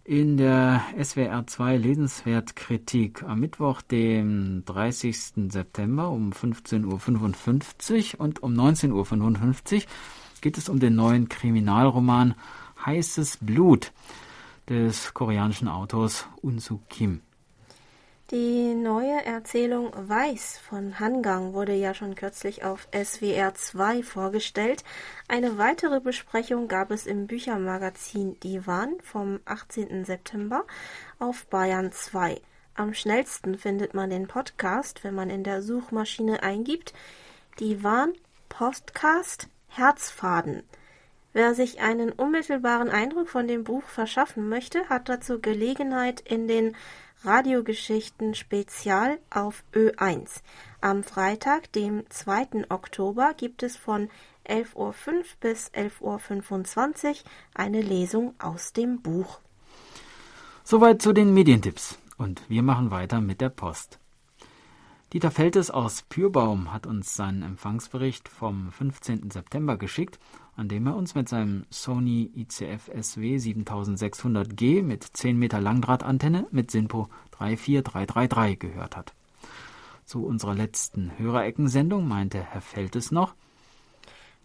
in 0.04 0.37
der 0.37 0.82
SWR 1.00 1.47
2 1.47 1.76
Lesenswertkritik 1.76 3.23
am 3.23 3.40
Mittwoch, 3.40 3.82
dem 3.82 4.64
30. 4.64 5.49
September 5.49 6.11
um 6.11 6.32
15.55 6.32 8.14
Uhr 8.14 8.21
und 8.21 8.42
um 8.42 8.52
19.55 8.52 9.75
Uhr 9.75 9.82
geht 10.40 10.59
es 10.59 10.68
um 10.68 10.80
den 10.80 10.97
neuen 10.97 11.28
Kriminalroman 11.28 12.35
Heißes 12.85 13.38
Blut 13.40 13.92
des 14.68 15.14
koreanischen 15.14 15.68
Autors 15.68 16.26
Unsu 16.40 16.80
Kim. 16.88 17.21
Die 18.33 18.75
neue 18.75 19.23
Erzählung 19.27 19.93
Weiß 19.95 20.57
von 20.57 20.99
Hangang 20.99 21.53
wurde 21.53 21.75
ja 21.75 21.93
schon 21.93 22.15
kürzlich 22.15 22.65
auf 22.65 22.89
SWR 22.91 23.53
2 23.53 24.03
vorgestellt. 24.03 24.85
Eine 25.29 25.59
weitere 25.59 26.01
Besprechung 26.01 26.67
gab 26.67 26.91
es 26.93 27.07
im 27.07 27.27
Büchermagazin 27.27 28.41
Divan 28.41 28.95
vom 29.03 29.41
18. 29.45 30.07
September 30.07 30.65
auf 31.19 31.45
Bayern 31.49 31.93
2. 31.93 32.41
Am 32.75 32.95
schnellsten 32.95 33.59
findet 33.59 33.93
man 33.93 34.09
den 34.09 34.29
Podcast, 34.29 35.05
wenn 35.05 35.15
man 35.15 35.29
in 35.29 35.45
der 35.45 35.61
Suchmaschine 35.61 36.43
eingibt 36.43 36.95
Divan 37.61 38.15
Podcast 38.49 39.49
Herzfaden. 39.69 40.62
Wer 41.35 41.55
sich 41.55 41.83
einen 41.83 42.12
unmittelbaren 42.12 42.89
Eindruck 42.89 43.29
von 43.29 43.47
dem 43.47 43.65
Buch 43.65 43.85
verschaffen 43.85 44.49
möchte, 44.49 44.89
hat 44.89 45.11
dazu 45.11 45.39
Gelegenheit 45.39 46.21
in 46.21 46.49
den 46.49 46.77
Radiogeschichten 47.25 48.35
Spezial 48.35 49.19
auf 49.31 49.62
Ö1. 49.73 50.43
Am 50.81 51.05
Freitag, 51.05 51.71
dem 51.73 52.05
2. 52.09 52.69
Oktober, 52.69 53.33
gibt 53.37 53.62
es 53.62 53.76
von 53.76 54.09
11.05 54.49 54.75
Uhr 54.75 54.95
bis 55.41 55.71
11.25 55.71 57.09
Uhr 57.09 57.17
eine 57.55 57.81
Lesung 57.81 58.35
aus 58.41 58.73
dem 58.73 59.00
Buch. 59.02 59.38
Soweit 60.64 61.00
zu 61.00 61.12
den 61.12 61.33
Medientipps. 61.33 61.99
Und 62.19 62.43
wir 62.49 62.62
machen 62.62 62.91
weiter 62.91 63.21
mit 63.21 63.41
der 63.41 63.50
Post. 63.50 63.99
Dieter 65.12 65.31
Feltes 65.31 65.71
aus 65.71 66.02
Pürbaum 66.09 66.73
hat 66.73 66.87
uns 66.87 67.14
seinen 67.14 67.42
Empfangsbericht 67.42 68.31
vom 68.31 68.73
15. 68.73 69.31
September 69.31 69.76
geschickt 69.76 70.19
an 70.57 70.69
dem 70.69 70.87
er 70.87 70.97
uns 70.97 71.14
mit 71.14 71.28
seinem 71.28 71.64
Sony 71.71 72.31
ICF 72.35 72.90
SW 73.00 73.37
7600G 73.37 74.83
mit 74.83 75.04
10 75.04 75.38
Meter 75.38 75.61
Langdrahtantenne 75.61 76.47
mit 76.50 76.71
SINPO 76.71 77.09
34333 77.38 78.59
gehört 78.59 78.97
hat. 78.97 79.14
zu 80.04 80.25
unserer 80.25 80.54
letzten 80.54 81.12
Hörereckensendung 81.19 82.07
meinte 82.07 82.42
Herr 82.42 82.61
Feltes 82.61 83.12
noch. 83.12 83.35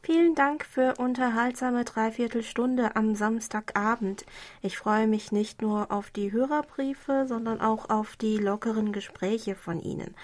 Vielen 0.07 0.35
Dank 0.35 0.63
für 0.63 0.93
unterhaltsame 0.99 1.83
Dreiviertelstunde 1.83 2.95
am 2.95 3.13
Samstagabend. 3.13 4.25
Ich 4.61 4.77
freue 4.77 5.05
mich 5.05 5.33
nicht 5.33 5.61
nur 5.61 5.91
auf 5.91 6.11
die 6.11 6.31
Hörerbriefe, 6.31 7.25
sondern 7.27 7.59
auch 7.59 7.89
auf 7.89 8.15
die 8.15 8.37
lockeren 8.37 8.93
Gespräche 8.93 9.53
von 9.53 9.81
Ihnen. 9.81 10.15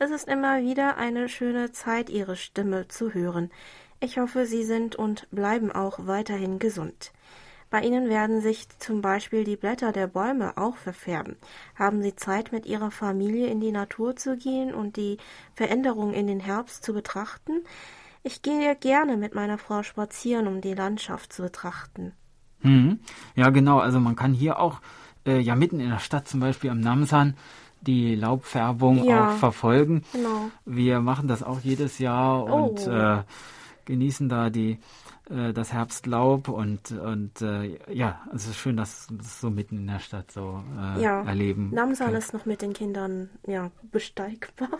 Es 0.00 0.10
ist 0.10 0.26
immer 0.26 0.62
wieder 0.62 0.96
eine 0.96 1.28
schöne 1.28 1.70
Zeit, 1.70 2.10
Ihre 2.10 2.34
Stimme 2.34 2.88
zu 2.88 3.14
hören. 3.14 3.52
Ich 4.00 4.18
hoffe, 4.18 4.44
Sie 4.44 4.64
sind 4.64 4.96
und 4.96 5.28
bleiben 5.30 5.70
auch 5.70 6.08
weiterhin 6.08 6.58
gesund. 6.58 7.12
Bei 7.70 7.82
Ihnen 7.82 8.08
werden 8.08 8.40
sich 8.40 8.66
zum 8.80 9.02
Beispiel 9.02 9.44
die 9.44 9.56
Blätter 9.56 9.92
der 9.92 10.08
Bäume 10.08 10.56
auch 10.56 10.76
verfärben. 10.76 11.36
Haben 11.76 12.02
Sie 12.02 12.16
Zeit, 12.16 12.50
mit 12.50 12.66
Ihrer 12.66 12.90
Familie 12.90 13.46
in 13.46 13.60
die 13.60 13.70
Natur 13.70 14.16
zu 14.16 14.36
gehen 14.36 14.74
und 14.74 14.96
die 14.96 15.18
Veränderung 15.54 16.12
in 16.12 16.26
den 16.26 16.40
Herbst 16.40 16.82
zu 16.82 16.92
betrachten? 16.92 17.62
Ich 18.22 18.42
gehe 18.42 18.76
gerne 18.76 19.16
mit 19.16 19.34
meiner 19.34 19.58
Frau 19.58 19.82
spazieren, 19.82 20.46
um 20.46 20.60
die 20.60 20.74
Landschaft 20.74 21.32
zu 21.32 21.42
betrachten. 21.42 22.12
Mhm. 22.62 23.00
Ja, 23.34 23.50
genau. 23.50 23.78
Also 23.78 24.00
man 24.00 24.16
kann 24.16 24.32
hier 24.32 24.58
auch 24.58 24.80
äh, 25.26 25.38
ja 25.38 25.54
mitten 25.54 25.80
in 25.80 25.90
der 25.90 25.98
Stadt 25.98 26.28
zum 26.28 26.40
Beispiel 26.40 26.70
am 26.70 26.80
Namsan 26.80 27.34
die 27.80 28.16
Laubfärbung 28.16 29.04
ja, 29.04 29.30
auch 29.30 29.36
verfolgen. 29.36 30.02
Genau. 30.12 30.50
Wir 30.64 31.00
machen 31.00 31.28
das 31.28 31.42
auch 31.42 31.60
jedes 31.60 31.98
Jahr 31.98 32.44
und 32.44 32.86
oh. 32.86 32.90
äh, 32.90 33.22
genießen 33.84 34.28
da 34.28 34.50
die 34.50 34.78
äh, 35.30 35.52
das 35.52 35.72
Herbstlaub 35.72 36.48
und 36.48 36.90
und 36.92 37.40
äh, 37.42 37.78
ja, 37.92 38.20
es 38.34 38.46
ist 38.46 38.56
schön, 38.56 38.76
dass 38.76 39.08
das 39.10 39.40
so 39.40 39.50
mitten 39.50 39.78
in 39.78 39.86
der 39.86 40.00
Stadt 40.00 40.32
so 40.32 40.62
äh, 40.76 41.02
ja. 41.02 41.22
erleben. 41.22 41.70
Namsan 41.72 42.14
ist 42.14 42.32
noch 42.32 42.46
mit 42.46 42.62
den 42.62 42.72
Kindern 42.72 43.30
ja 43.46 43.70
besteigbar. 43.90 44.68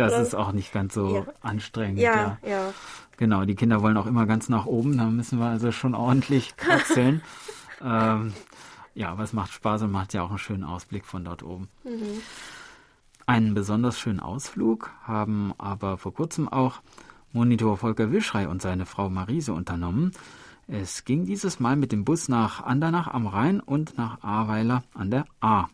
Das 0.00 0.18
ist 0.18 0.34
auch 0.34 0.52
nicht 0.52 0.72
ganz 0.72 0.94
so 0.94 1.16
ja. 1.16 1.26
anstrengend. 1.40 1.98
Ja, 1.98 2.38
ja, 2.42 2.48
ja. 2.48 2.74
Genau, 3.16 3.44
die 3.44 3.56
Kinder 3.56 3.82
wollen 3.82 3.96
auch 3.96 4.06
immer 4.06 4.26
ganz 4.26 4.48
nach 4.48 4.66
oben, 4.66 4.96
da 4.96 5.06
müssen 5.06 5.40
wir 5.40 5.46
also 5.46 5.72
schon 5.72 5.94
ordentlich 5.94 6.56
kraxeln. 6.56 7.22
ähm, 7.82 8.32
ja, 8.94 9.10
aber 9.10 9.24
es 9.24 9.32
macht 9.32 9.52
Spaß 9.52 9.82
und 9.82 9.92
macht 9.92 10.14
ja 10.14 10.22
auch 10.22 10.30
einen 10.30 10.38
schönen 10.38 10.64
Ausblick 10.64 11.04
von 11.04 11.24
dort 11.24 11.42
oben. 11.42 11.68
Mhm. 11.84 12.20
Einen 13.26 13.54
besonders 13.54 13.98
schönen 13.98 14.20
Ausflug 14.20 14.90
haben 15.02 15.52
aber 15.58 15.98
vor 15.98 16.14
kurzem 16.14 16.48
auch 16.48 16.80
Monitor 17.32 17.76
Volker 17.76 18.10
Wischrei 18.10 18.48
und 18.48 18.62
seine 18.62 18.86
Frau 18.86 19.10
Marise 19.10 19.52
unternommen. 19.52 20.12
Es 20.66 21.04
ging 21.04 21.24
dieses 21.24 21.60
Mal 21.60 21.76
mit 21.76 21.92
dem 21.92 22.04
Bus 22.04 22.28
nach 22.28 22.62
Andernach 22.62 23.08
am 23.08 23.26
Rhein 23.26 23.60
und 23.60 23.98
nach 23.98 24.22
Ahrweiler 24.22 24.82
an 24.94 25.10
der 25.10 25.26
A. 25.40 25.68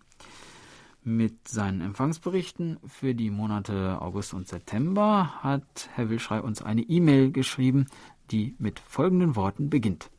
Mit 1.06 1.48
seinen 1.48 1.82
Empfangsberichten 1.82 2.78
für 2.86 3.14
die 3.14 3.28
Monate 3.30 4.00
August 4.00 4.32
und 4.32 4.48
September 4.48 5.42
hat 5.42 5.90
Herr 5.92 6.08
Wilschrei 6.08 6.40
uns 6.40 6.62
eine 6.62 6.80
E-Mail 6.80 7.30
geschrieben, 7.30 7.88
die 8.30 8.54
mit 8.58 8.80
folgenden 8.80 9.36
Worten 9.36 9.68
beginnt. 9.68 10.10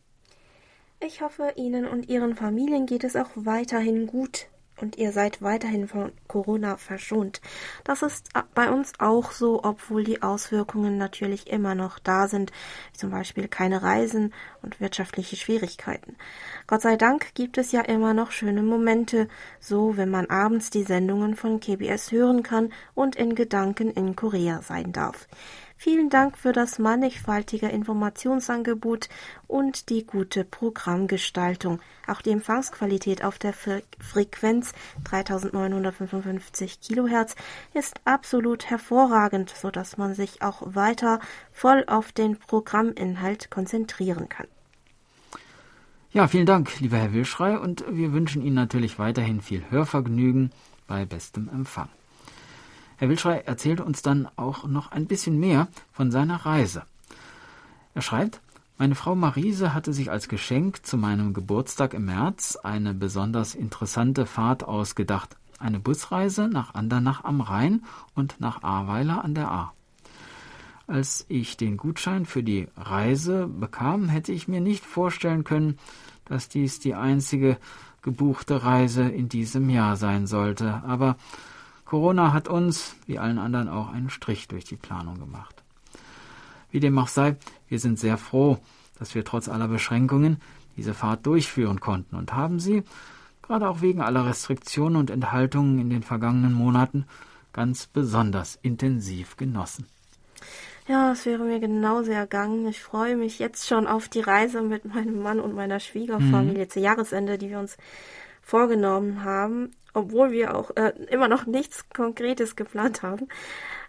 Ich 0.99 1.21
hoffe, 1.21 1.53
Ihnen 1.55 1.85
und 1.85 2.07
Ihren 2.07 2.35
Familien 2.35 2.85
geht 2.85 3.03
es 3.03 3.15
auch 3.15 3.31
weiterhin 3.33 4.05
gut 4.05 4.47
und 4.79 4.97
ihr 4.97 5.11
seid 5.11 5.41
weiterhin 5.41 5.87
von 5.87 6.11
Corona 6.27 6.77
verschont. 6.77 7.41
Das 7.83 8.01
ist 8.01 8.29
bei 8.53 8.69
uns 8.69 8.93
auch 8.99 9.31
so, 9.31 9.63
obwohl 9.63 10.03
die 10.03 10.21
Auswirkungen 10.21 10.97
natürlich 10.97 11.47
immer 11.47 11.75
noch 11.75 11.99
da 11.99 12.27
sind, 12.27 12.51
wie 12.91 12.97
zum 12.97 13.11
Beispiel 13.11 13.47
keine 13.47 13.81
Reisen 13.83 14.33
und 14.61 14.79
wirtschaftliche 14.81 15.35
Schwierigkeiten. 15.35 16.15
Gott 16.67 16.81
sei 16.81 16.97
Dank 16.97 17.33
gibt 17.35 17.57
es 17.57 17.71
ja 17.71 17.81
immer 17.81 18.13
noch 18.13 18.31
schöne 18.31 18.63
Momente, 18.63 19.27
so 19.59 19.97
wenn 19.97 20.09
man 20.09 20.29
abends 20.29 20.69
die 20.69 20.83
Sendungen 20.83 21.35
von 21.35 21.59
KBS 21.59 22.11
hören 22.11 22.43
kann 22.43 22.73
und 22.93 23.15
in 23.15 23.35
Gedanken 23.35 23.91
in 23.91 24.15
Korea 24.15 24.61
sein 24.61 24.91
darf. 24.91 25.27
Vielen 25.77 26.09
Dank 26.09 26.37
für 26.37 26.51
das 26.51 26.79
mannigfaltige 26.79 27.67
Informationsangebot 27.67 29.09
und 29.47 29.89
die 29.89 30.05
gute 30.05 30.43
Programmgestaltung. 30.43 31.79
Auch 32.07 32.21
die 32.21 32.31
Empfangsqualität 32.31 33.23
auf 33.23 33.37
der 33.37 33.53
Frequenz 33.53 34.73
3955 35.03 36.79
Kilohertz 36.81 37.35
ist 37.73 37.99
absolut 38.05 38.69
hervorragend, 38.69 39.49
so 39.49 39.69
dass 39.69 39.97
man 39.97 40.15
sich 40.15 40.41
auch 40.41 40.61
weiter 40.65 41.19
voll 41.51 41.83
auf 41.87 42.11
den 42.11 42.37
Programminhalt 42.37 43.51
konzentrieren 43.51 44.29
kann. 44.29 44.47
Ja, 46.11 46.27
vielen 46.29 46.45
Dank, 46.45 46.79
lieber 46.79 46.97
Herr 46.97 47.11
Wilschrei, 47.11 47.59
und 47.59 47.83
wir 47.89 48.13
wünschen 48.13 48.41
Ihnen 48.41 48.55
natürlich 48.55 48.97
weiterhin 48.97 49.41
viel 49.41 49.63
Hörvergnügen 49.69 50.51
bei 50.87 51.03
bestem 51.03 51.49
Empfang. 51.49 51.89
Herr 52.97 53.09
Wilschrei 53.09 53.39
erzählte 53.39 53.83
uns 53.83 54.01
dann 54.01 54.27
auch 54.35 54.65
noch 54.65 54.91
ein 54.91 55.05
bisschen 55.05 55.39
mehr 55.39 55.67
von 55.91 56.11
seiner 56.11 56.45
Reise. 56.45 56.83
Er 57.93 58.01
schreibt, 58.01 58.41
meine 58.77 58.95
Frau 58.95 59.15
Marise 59.15 59.73
hatte 59.73 59.93
sich 59.93 60.11
als 60.11 60.27
Geschenk 60.27 60.85
zu 60.85 60.97
meinem 60.97 61.33
Geburtstag 61.33 61.93
im 61.93 62.05
März 62.05 62.57
eine 62.57 62.93
besonders 62.93 63.55
interessante 63.55 64.25
Fahrt 64.25 64.65
ausgedacht. 64.65 65.37
Eine 65.59 65.79
Busreise 65.79 66.49
nach 66.49 66.73
Andernach 66.73 67.23
am 67.23 67.39
Rhein 67.39 67.83
und 68.15 68.35
nach 68.39 68.63
Ahrweiler 68.63 69.23
an 69.23 69.33
der 69.33 69.49
Ahr. 69.49 69.73
Als 70.87 71.25
ich 71.29 71.57
den 71.57 71.77
Gutschein 71.77 72.25
für 72.25 72.43
die 72.43 72.67
Reise 72.75 73.47
bekam, 73.47 74.09
hätte 74.09 74.33
ich 74.33 74.47
mir 74.47 74.61
nicht 74.61 74.85
vorstellen 74.85 75.43
können, 75.43 75.79
dass 76.25 76.49
dies 76.49 76.79
die 76.79 76.95
einzige 76.95 77.57
gebuchte 78.01 78.63
Reise 78.63 79.03
in 79.03 79.29
diesem 79.29 79.69
Jahr 79.69 79.95
sein 79.95 80.27
sollte. 80.27 80.83
Aber 80.85 81.15
Corona 81.85 82.33
hat 82.33 82.47
uns, 82.47 82.95
wie 83.05 83.19
allen 83.19 83.37
anderen 83.37 83.69
auch, 83.69 83.89
einen 83.89 84.09
Strich 84.09 84.47
durch 84.47 84.65
die 84.65 84.75
Planung 84.75 85.19
gemacht. 85.19 85.63
Wie 86.71 86.79
dem 86.79 86.97
auch 86.97 87.07
sei, 87.07 87.37
wir 87.69 87.79
sind 87.79 87.99
sehr 87.99 88.17
froh, 88.17 88.57
dass 88.97 89.13
wir 89.13 89.23
trotz 89.23 89.47
aller 89.47 89.67
Beschränkungen 89.67 90.41
diese 90.75 90.93
Fahrt 90.93 91.25
durchführen 91.25 91.79
konnten 91.79 92.15
und 92.15 92.33
haben 92.33 92.59
sie, 92.59 92.83
gerade 93.43 93.69
auch 93.69 93.81
wegen 93.81 94.01
aller 94.01 94.25
Restriktionen 94.25 94.97
und 94.97 95.11
Enthaltungen 95.11 95.79
in 95.79 95.89
den 95.89 96.03
vergangenen 96.03 96.53
Monaten, 96.53 97.05
ganz 97.53 97.85
besonders 97.85 98.57
intensiv 98.61 99.37
genossen. 99.37 99.87
Ja, 100.87 101.13
es 101.13 101.25
wäre 101.25 101.43
mir 101.43 101.59
genauso 101.59 102.11
ergangen. 102.11 102.67
Ich 102.67 102.81
freue 102.81 103.15
mich 103.15 103.39
jetzt 103.39 103.67
schon 103.67 103.87
auf 103.87 104.09
die 104.09 104.19
Reise 104.19 104.61
mit 104.61 104.85
meinem 104.85 105.21
Mann 105.21 105.39
und 105.39 105.55
meiner 105.55 105.79
Schwiegerfamilie 105.79 106.65
mhm. 106.65 106.69
zu 106.69 106.79
Jahresende, 106.79 107.37
die 107.37 107.49
wir 107.49 107.59
uns 107.59 107.77
vorgenommen 108.41 109.23
haben 109.23 109.71
obwohl 109.95 110.31
wir 110.31 110.55
auch 110.55 110.71
äh, 110.75 110.93
immer 111.09 111.27
noch 111.27 111.45
nichts 111.45 111.89
Konkretes 111.89 112.55
geplant 112.55 113.01
haben. 113.01 113.27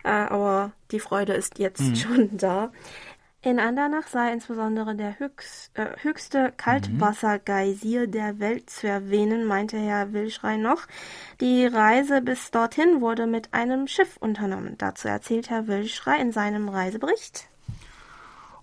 Äh, 0.05 0.11
aber 0.11 0.73
die 0.91 1.01
Freude 1.01 1.35
ist 1.35 1.59
jetzt 1.59 1.83
mhm. 1.83 1.97
schon 1.97 2.37
da. 2.37 2.73
In 3.43 3.61
Andernach 3.61 4.09
sei 4.09 4.33
insbesondere 4.33 4.97
der 4.97 5.21
höchst, 5.21 5.71
äh, 5.75 5.87
höchste 6.03 6.53
Kaltwassergeysir 6.57 8.09
der 8.09 8.41
Welt 8.41 8.71
zu 8.71 8.89
erwähnen, 8.89 9.45
meinte 9.45 9.77
Herr 9.77 10.13
Wilschrei 10.13 10.57
noch. 10.57 10.87
Die 11.41 11.65
Reise 11.67 12.23
bis 12.23 12.51
dorthin 12.51 13.01
wurde 13.01 13.27
mit 13.27 13.55
einem 13.55 13.87
Schiff 13.87 14.17
unternommen. 14.17 14.75
Dazu 14.79 15.07
erzählt 15.07 15.49
Herr 15.51 15.69
Wilschrei 15.69 16.17
in 16.17 16.33
seinem 16.33 16.69
Reisebericht. 16.69 17.49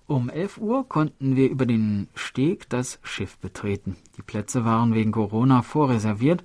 Um 0.05 0.29
11 0.29 0.57
Uhr 0.57 0.87
konnten 0.89 1.37
wir 1.37 1.49
über 1.49 1.65
den 1.65 2.09
Steg 2.13 2.67
das 2.69 2.99
Schiff 3.03 3.37
betreten. 3.37 3.95
Die 4.17 4.21
Plätze 4.21 4.65
waren 4.65 4.93
wegen 4.93 5.13
Corona 5.13 5.61
vorreserviert 5.61 6.43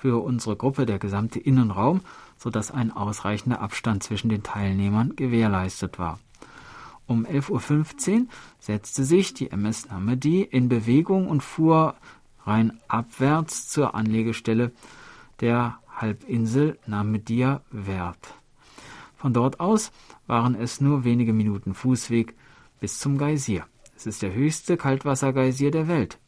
für 0.00 0.24
unsere 0.24 0.56
Gruppe 0.56 0.86
der 0.86 0.98
gesamte 0.98 1.38
Innenraum, 1.38 2.00
so 2.38 2.48
dass 2.48 2.70
ein 2.70 2.90
ausreichender 2.90 3.60
Abstand 3.60 4.02
zwischen 4.02 4.30
den 4.30 4.42
Teilnehmern 4.42 5.14
gewährleistet 5.14 5.98
war. 5.98 6.18
Um 7.06 7.26
11.15 7.26 8.20
Uhr 8.20 8.26
setzte 8.58 9.04
sich 9.04 9.34
die 9.34 9.50
MS 9.50 9.90
Namedi 9.90 10.42
in 10.42 10.70
Bewegung 10.70 11.28
und 11.28 11.42
fuhr 11.42 11.96
rein 12.46 12.80
abwärts 12.88 13.68
zur 13.68 13.94
Anlegestelle 13.94 14.72
der 15.40 15.78
Halbinsel 15.94 16.78
Namedia 16.86 17.60
Wert. 17.70 18.34
Von 19.16 19.34
dort 19.34 19.60
aus 19.60 19.92
waren 20.26 20.54
es 20.54 20.80
nur 20.80 21.04
wenige 21.04 21.34
Minuten 21.34 21.74
Fußweg 21.74 22.34
bis 22.80 22.98
zum 22.98 23.18
Geysir. 23.18 23.66
Es 23.94 24.06
ist 24.06 24.22
der 24.22 24.32
höchste 24.32 24.78
Kaltwassergeysir 24.78 25.70
der 25.70 25.88
Welt. 25.88 26.18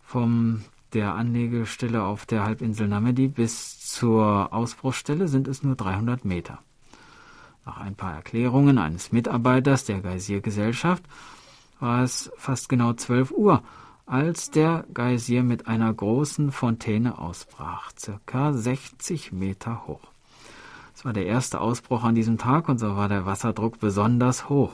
Vom 0.00 0.62
der 0.94 1.14
Anlegestelle 1.14 2.02
auf 2.02 2.26
der 2.26 2.44
Halbinsel 2.44 2.88
Namedi 2.88 3.28
bis 3.28 3.80
zur 3.88 4.52
Ausbruchsstelle 4.52 5.28
sind 5.28 5.48
es 5.48 5.62
nur 5.62 5.76
300 5.76 6.24
Meter. 6.24 6.58
Nach 7.64 7.78
ein 7.78 7.94
paar 7.94 8.14
Erklärungen 8.14 8.78
eines 8.78 9.12
Mitarbeiters 9.12 9.84
der 9.84 10.00
Geysirgesellschaft 10.00 11.04
war 11.80 12.02
es 12.02 12.30
fast 12.36 12.68
genau 12.68 12.92
12 12.92 13.30
Uhr, 13.32 13.62
als 14.06 14.50
der 14.50 14.84
Geysir 14.92 15.42
mit 15.42 15.68
einer 15.68 15.92
großen 15.92 16.52
Fontäne 16.52 17.18
ausbrach, 17.18 17.92
circa 17.98 18.52
60 18.52 19.32
Meter 19.32 19.86
hoch. 19.86 20.00
Es 20.94 21.04
war 21.04 21.12
der 21.12 21.26
erste 21.26 21.60
Ausbruch 21.60 22.04
an 22.04 22.14
diesem 22.14 22.38
Tag 22.38 22.68
und 22.68 22.78
so 22.78 22.96
war 22.96 23.08
der 23.08 23.26
Wasserdruck 23.26 23.78
besonders 23.80 24.48
hoch. 24.48 24.72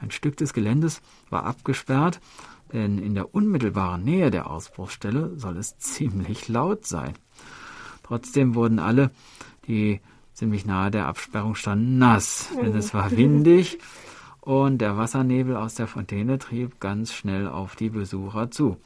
Ein 0.00 0.10
Stück 0.10 0.36
des 0.36 0.52
Geländes 0.52 1.00
war 1.30 1.44
abgesperrt 1.44 2.20
denn 2.74 2.98
in 2.98 3.14
der 3.14 3.34
unmittelbaren 3.34 4.04
Nähe 4.04 4.30
der 4.30 4.50
Ausbruchsstelle 4.50 5.32
soll 5.36 5.56
es 5.56 5.78
ziemlich 5.78 6.48
laut 6.48 6.84
sein. 6.84 7.14
Trotzdem 8.02 8.54
wurden 8.54 8.78
alle, 8.78 9.10
die 9.66 10.02
ziemlich 10.34 10.66
nahe 10.66 10.90
der 10.90 11.06
Absperrung 11.06 11.54
standen, 11.54 11.96
nass, 11.96 12.50
denn 12.60 12.76
es 12.76 12.92
war 12.92 13.10
windig 13.12 13.78
und 14.40 14.78
der 14.78 14.98
Wassernebel 14.98 15.56
aus 15.56 15.76
der 15.76 15.86
Fontäne 15.86 16.38
trieb 16.38 16.80
ganz 16.80 17.14
schnell 17.14 17.48
auf 17.48 17.76
die 17.76 17.88
Besucher 17.88 18.50
zu. 18.50 18.76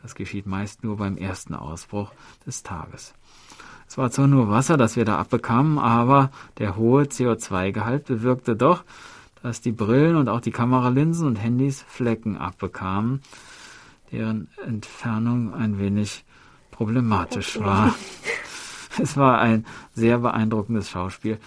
Das 0.00 0.14
geschieht 0.14 0.46
meist 0.46 0.84
nur 0.84 0.96
beim 0.96 1.18
ersten 1.18 1.54
Ausbruch 1.54 2.12
des 2.46 2.62
Tages. 2.62 3.12
Es 3.88 3.98
war 3.98 4.10
zwar 4.10 4.28
nur 4.28 4.48
Wasser, 4.48 4.76
das 4.76 4.96
wir 4.96 5.04
da 5.04 5.18
abbekamen, 5.18 5.78
aber 5.78 6.30
der 6.58 6.76
hohe 6.76 7.04
CO2-Gehalt 7.04 8.04
bewirkte 8.04 8.54
doch, 8.54 8.84
dass 9.42 9.60
die 9.60 9.72
Brillen 9.72 10.16
und 10.16 10.28
auch 10.28 10.40
die 10.40 10.50
Kameralinsen 10.50 11.26
und 11.26 11.36
Handys 11.36 11.82
Flecken 11.82 12.36
abbekamen, 12.36 13.22
deren 14.12 14.48
Entfernung 14.64 15.54
ein 15.54 15.78
wenig 15.78 16.24
problematisch 16.70 17.58
war. 17.60 17.94
Es 19.00 19.16
war 19.16 19.40
ein 19.40 19.64
sehr 19.94 20.18
beeindruckendes 20.18 20.90
Schauspiel, 20.90 21.38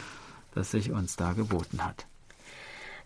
das 0.53 0.71
sich 0.71 0.91
uns 0.91 1.17
da 1.17 1.33
geboten 1.33 1.83
hat. 1.83 2.05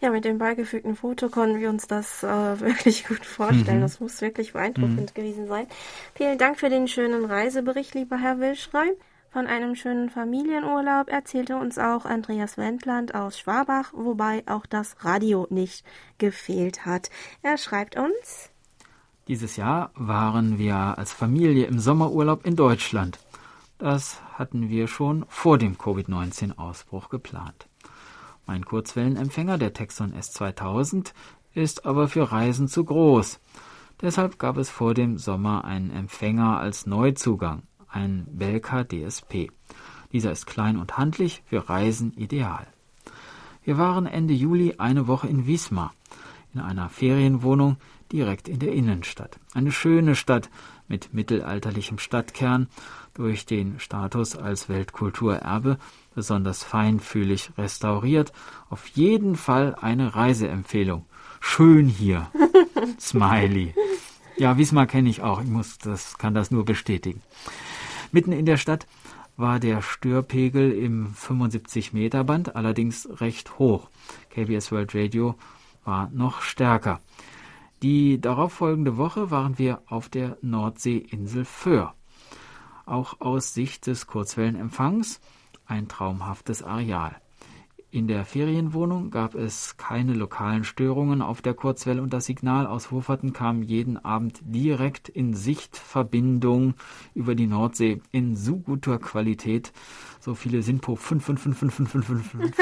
Ja, 0.02 0.12
mit 0.12 0.26
dem 0.26 0.38
beigefügten 0.38 0.96
Foto 0.96 1.30
konnten 1.30 1.60
wir 1.60 1.70
uns 1.70 1.88
das 1.88 2.22
äh, 2.22 2.28
wirklich 2.60 3.08
gut 3.08 3.26
vorstellen. 3.26 3.78
Mhm. 3.78 3.82
Das 3.82 4.00
muss 4.00 4.22
wirklich 4.22 4.54
beeindruckend 4.54 5.12
mhm. 5.12 5.14
gewesen 5.16 5.48
sein. 5.48 5.68
Vielen 6.14 6.38
Dank 6.38 6.60
für 6.60 6.70
den 6.70 6.88
schönen 6.88 7.26
Reisebericht, 7.26 7.96
lieber 7.96 8.18
Herr 8.18 8.40
Wilschrei. 8.40 8.92
Von 9.36 9.48
einem 9.48 9.76
schönen 9.76 10.10
Familienurlaub 10.10 11.10
erzählte 11.10 11.58
uns 11.58 11.78
auch 11.78 12.06
Andreas 12.06 12.58
Wendland 12.58 13.16
aus 13.16 13.38
Schwabach, 13.38 13.92
wobei 13.94 14.44
auch 14.46 14.66
das 14.66 15.04
Radio 15.04 15.46
nicht 15.50 15.86
gefehlt 16.18 16.86
hat. 16.86 17.10
Er 17.42 17.58
schreibt 17.58 17.98
uns. 17.98 18.50
Dieses 19.28 19.58
Jahr 19.58 19.92
waren 19.94 20.58
wir 20.58 20.78
als 20.98 21.12
Familie 21.12 21.66
im 21.66 21.80
Sommerurlaub 21.80 22.46
in 22.46 22.56
Deutschland. 22.56 23.20
Das 23.78 24.22
hatten 24.36 24.70
wir 24.70 24.88
schon 24.88 25.26
vor 25.28 25.58
dem 25.58 25.78
Covid-19-Ausbruch 25.78 27.10
geplant. 27.10 27.68
Mein 28.46 28.64
Kurzwellenempfänger, 28.64 29.58
der 29.58 29.74
Texon 29.74 30.14
S2000, 30.14 31.12
ist 31.54 31.86
aber 31.86 32.08
für 32.08 32.32
Reisen 32.32 32.70
zu 32.70 32.86
groß. 32.86 33.42
Deshalb 34.02 34.40
gab 34.40 34.56
es 34.56 34.70
vor 34.70 34.94
dem 34.94 35.18
Sommer 35.18 35.66
einen 35.66 35.92
Empfänger 35.92 36.58
als 36.58 36.86
Neuzugang, 36.86 37.64
ein 37.96 38.28
Belka 38.30 38.84
DSP. 38.84 39.50
Dieser 40.12 40.32
ist 40.32 40.46
klein 40.46 40.78
und 40.78 40.98
handlich, 40.98 41.42
für 41.48 41.68
Reisen 41.70 42.14
ideal. 42.14 42.68
Wir 43.64 43.78
waren 43.78 44.06
Ende 44.06 44.34
Juli 44.34 44.76
eine 44.78 45.08
Woche 45.08 45.28
in 45.28 45.48
Wismar, 45.48 45.94
in 46.54 46.60
einer 46.60 46.90
Ferienwohnung 46.90 47.78
direkt 48.12 48.48
in 48.48 48.60
der 48.60 48.74
Innenstadt. 48.74 49.40
Eine 49.54 49.72
schöne 49.72 50.16
Stadt 50.16 50.50
mit 50.88 51.14
mittelalterlichem 51.14 51.98
Stadtkern, 51.98 52.68
durch 53.16 53.46
den 53.46 53.80
Status 53.80 54.36
als 54.36 54.68
Weltkulturerbe 54.68 55.78
besonders 56.14 56.64
feinfühlig 56.64 57.52
restauriert. 57.58 58.34
Auf 58.70 58.88
jeden 58.88 59.38
Fall 59.38 59.76
eine 59.80 60.16
Reiseempfehlung. 60.16 61.06
Schön 61.40 61.88
hier. 61.88 62.30
Smiley. 63.00 63.74
Ja, 64.38 64.58
Wismar 64.58 64.86
kenne 64.86 65.10
ich 65.10 65.22
auch. 65.22 65.42
Ich 65.42 65.48
muss 65.48 65.78
das, 65.78 66.18
kann 66.18 66.34
das 66.34 66.52
nur 66.52 66.66
bestätigen. 66.66 67.22
Mitten 68.16 68.32
in 68.32 68.46
der 68.46 68.56
Stadt 68.56 68.88
war 69.36 69.60
der 69.60 69.82
Störpegel 69.82 70.72
im 70.72 71.08
75 71.14 71.92
Meter 71.92 72.24
Band 72.24 72.56
allerdings 72.56 73.10
recht 73.20 73.60
hoch. 73.60 73.90
KBS 74.30 74.72
World 74.72 74.96
Radio 74.96 75.36
war 75.84 76.10
noch 76.14 76.40
stärker. 76.40 77.02
Die 77.84 78.22
darauffolgende 78.22 78.96
Woche 78.96 79.32
waren 79.32 79.60
wir 79.60 79.82
auf 79.88 80.08
der 80.08 80.38
Nordseeinsel 80.42 81.44
Föhr. 81.44 81.94
Auch 82.86 83.20
aus 83.20 83.54
Sicht 83.54 83.86
des 83.86 84.08
Kurzwellenempfangs 84.08 85.20
ein 85.66 85.90
traumhaftes 85.90 86.64
Areal. 86.64 87.18
In 87.96 88.08
der 88.10 88.26
Ferienwohnung 88.26 89.10
gab 89.10 89.36
es 89.36 89.78
keine 89.78 90.12
lokalen 90.16 90.66
Störungen 90.66 91.22
auf 91.22 91.42
der 91.42 91.54
Kurzwelle 91.54 92.02
und 92.02 92.12
das 92.12 92.26
Signal 92.26 92.68
aus 92.68 92.92
Hoferten 92.92 93.32
kam 93.32 93.64
jeden 93.64 93.96
Abend 94.04 94.42
direkt 94.42 95.08
in 95.08 95.34
Sichtverbindung 95.34 96.74
über 97.14 97.36
die 97.36 97.48
Nordsee 97.48 98.02
in 98.12 98.36
so 98.36 98.58
guter 98.58 99.00
Qualität. 99.00 99.72
So 100.20 100.36
viele 100.36 100.62
Sinpo 100.62 100.96
5555555 100.96 102.54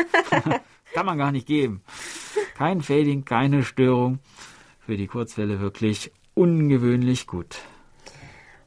kann 0.93 1.05
man 1.07 1.17
gar 1.17 1.31
nicht 1.31 1.47
geben. 1.47 1.81
Kein 2.55 2.83
Fading, 2.83 3.25
keine 3.25 3.63
Störung. 3.63 4.19
Für 4.81 4.97
die 4.97 5.07
Kurzwelle 5.07 5.59
wirklich 5.59 6.11
ungewöhnlich 6.35 7.25
gut. 7.25 7.57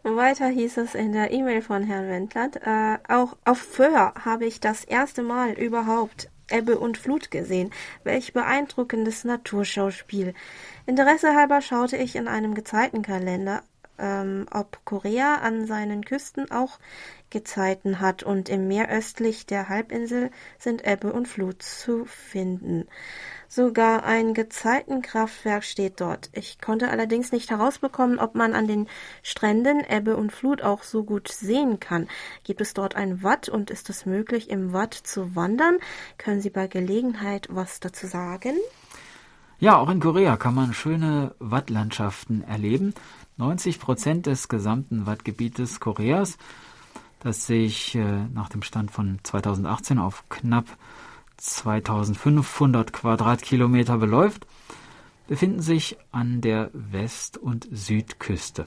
Weiter 0.02 0.48
hieß 0.48 0.78
es 0.78 0.96
in 0.96 1.12
der 1.12 1.30
E-Mail 1.30 1.62
von 1.62 1.84
Herrn 1.84 2.08
Wendland, 2.08 2.56
äh, 2.56 2.98
auch 3.08 3.36
auf 3.44 3.58
Föhr 3.58 4.14
habe 4.24 4.46
ich 4.46 4.58
das 4.58 4.82
erste 4.82 5.22
Mal 5.22 5.52
überhaupt 5.52 6.28
Ebbe 6.50 6.78
und 6.78 6.98
Flut 6.98 7.30
gesehen. 7.30 7.72
Welch 8.04 8.32
beeindruckendes 8.32 9.24
Naturschauspiel. 9.24 10.34
Interesse 10.86 11.34
halber 11.34 11.60
schaute 11.60 11.96
ich 11.96 12.16
in 12.16 12.28
einem 12.28 12.54
Gezeitenkalender, 12.54 13.62
ähm, 13.98 14.46
ob 14.50 14.84
Korea 14.84 15.36
an 15.36 15.66
seinen 15.66 16.04
Küsten 16.04 16.50
auch 16.50 16.78
Gezeiten 17.30 18.00
hat 18.00 18.22
und 18.22 18.48
im 18.48 18.68
Meer 18.68 18.88
östlich 18.88 19.46
der 19.46 19.68
Halbinsel 19.68 20.30
sind 20.58 20.86
Ebbe 20.86 21.12
und 21.12 21.26
Flut 21.26 21.62
zu 21.62 22.04
finden. 22.04 22.86
Sogar 23.48 24.04
ein 24.04 24.34
Gezeitenkraftwerk 24.34 25.64
steht 25.64 26.00
dort. 26.00 26.30
Ich 26.32 26.60
konnte 26.60 26.90
allerdings 26.90 27.32
nicht 27.32 27.50
herausbekommen, 27.50 28.18
ob 28.18 28.34
man 28.34 28.54
an 28.54 28.66
den 28.66 28.88
Stränden 29.22 29.80
Ebbe 29.88 30.16
und 30.16 30.32
Flut 30.32 30.62
auch 30.62 30.82
so 30.82 31.04
gut 31.04 31.28
sehen 31.28 31.78
kann. 31.78 32.08
Gibt 32.42 32.60
es 32.60 32.74
dort 32.74 32.96
ein 32.96 33.22
Watt 33.22 33.48
und 33.48 33.70
ist 33.70 33.88
es 33.88 34.06
möglich, 34.06 34.50
im 34.50 34.72
Watt 34.72 34.94
zu 34.94 35.36
wandern? 35.36 35.78
Können 36.18 36.40
Sie 36.40 36.50
bei 36.50 36.66
Gelegenheit 36.66 37.48
was 37.50 37.80
dazu 37.80 38.06
sagen? 38.06 38.56
Ja, 39.58 39.78
auch 39.78 39.88
in 39.88 40.00
Korea 40.00 40.36
kann 40.36 40.54
man 40.54 40.74
schöne 40.74 41.34
Wattlandschaften 41.38 42.42
erleben. 42.42 42.94
90 43.38 43.80
Prozent 43.80 44.26
des 44.26 44.48
gesamten 44.48 45.06
Wattgebietes 45.06 45.80
Koreas, 45.80 46.36
das 47.20 47.46
sich 47.46 47.94
äh, 47.94 48.26
nach 48.34 48.48
dem 48.48 48.62
Stand 48.62 48.90
von 48.90 49.18
2018 49.22 49.98
auf 49.98 50.24
knapp 50.28 50.66
2500 51.36 52.92
Quadratkilometer 52.92 53.98
beläuft, 53.98 54.46
befinden 55.28 55.60
sich 55.60 55.96
an 56.12 56.40
der 56.40 56.70
West- 56.72 57.38
und 57.38 57.68
Südküste. 57.70 58.66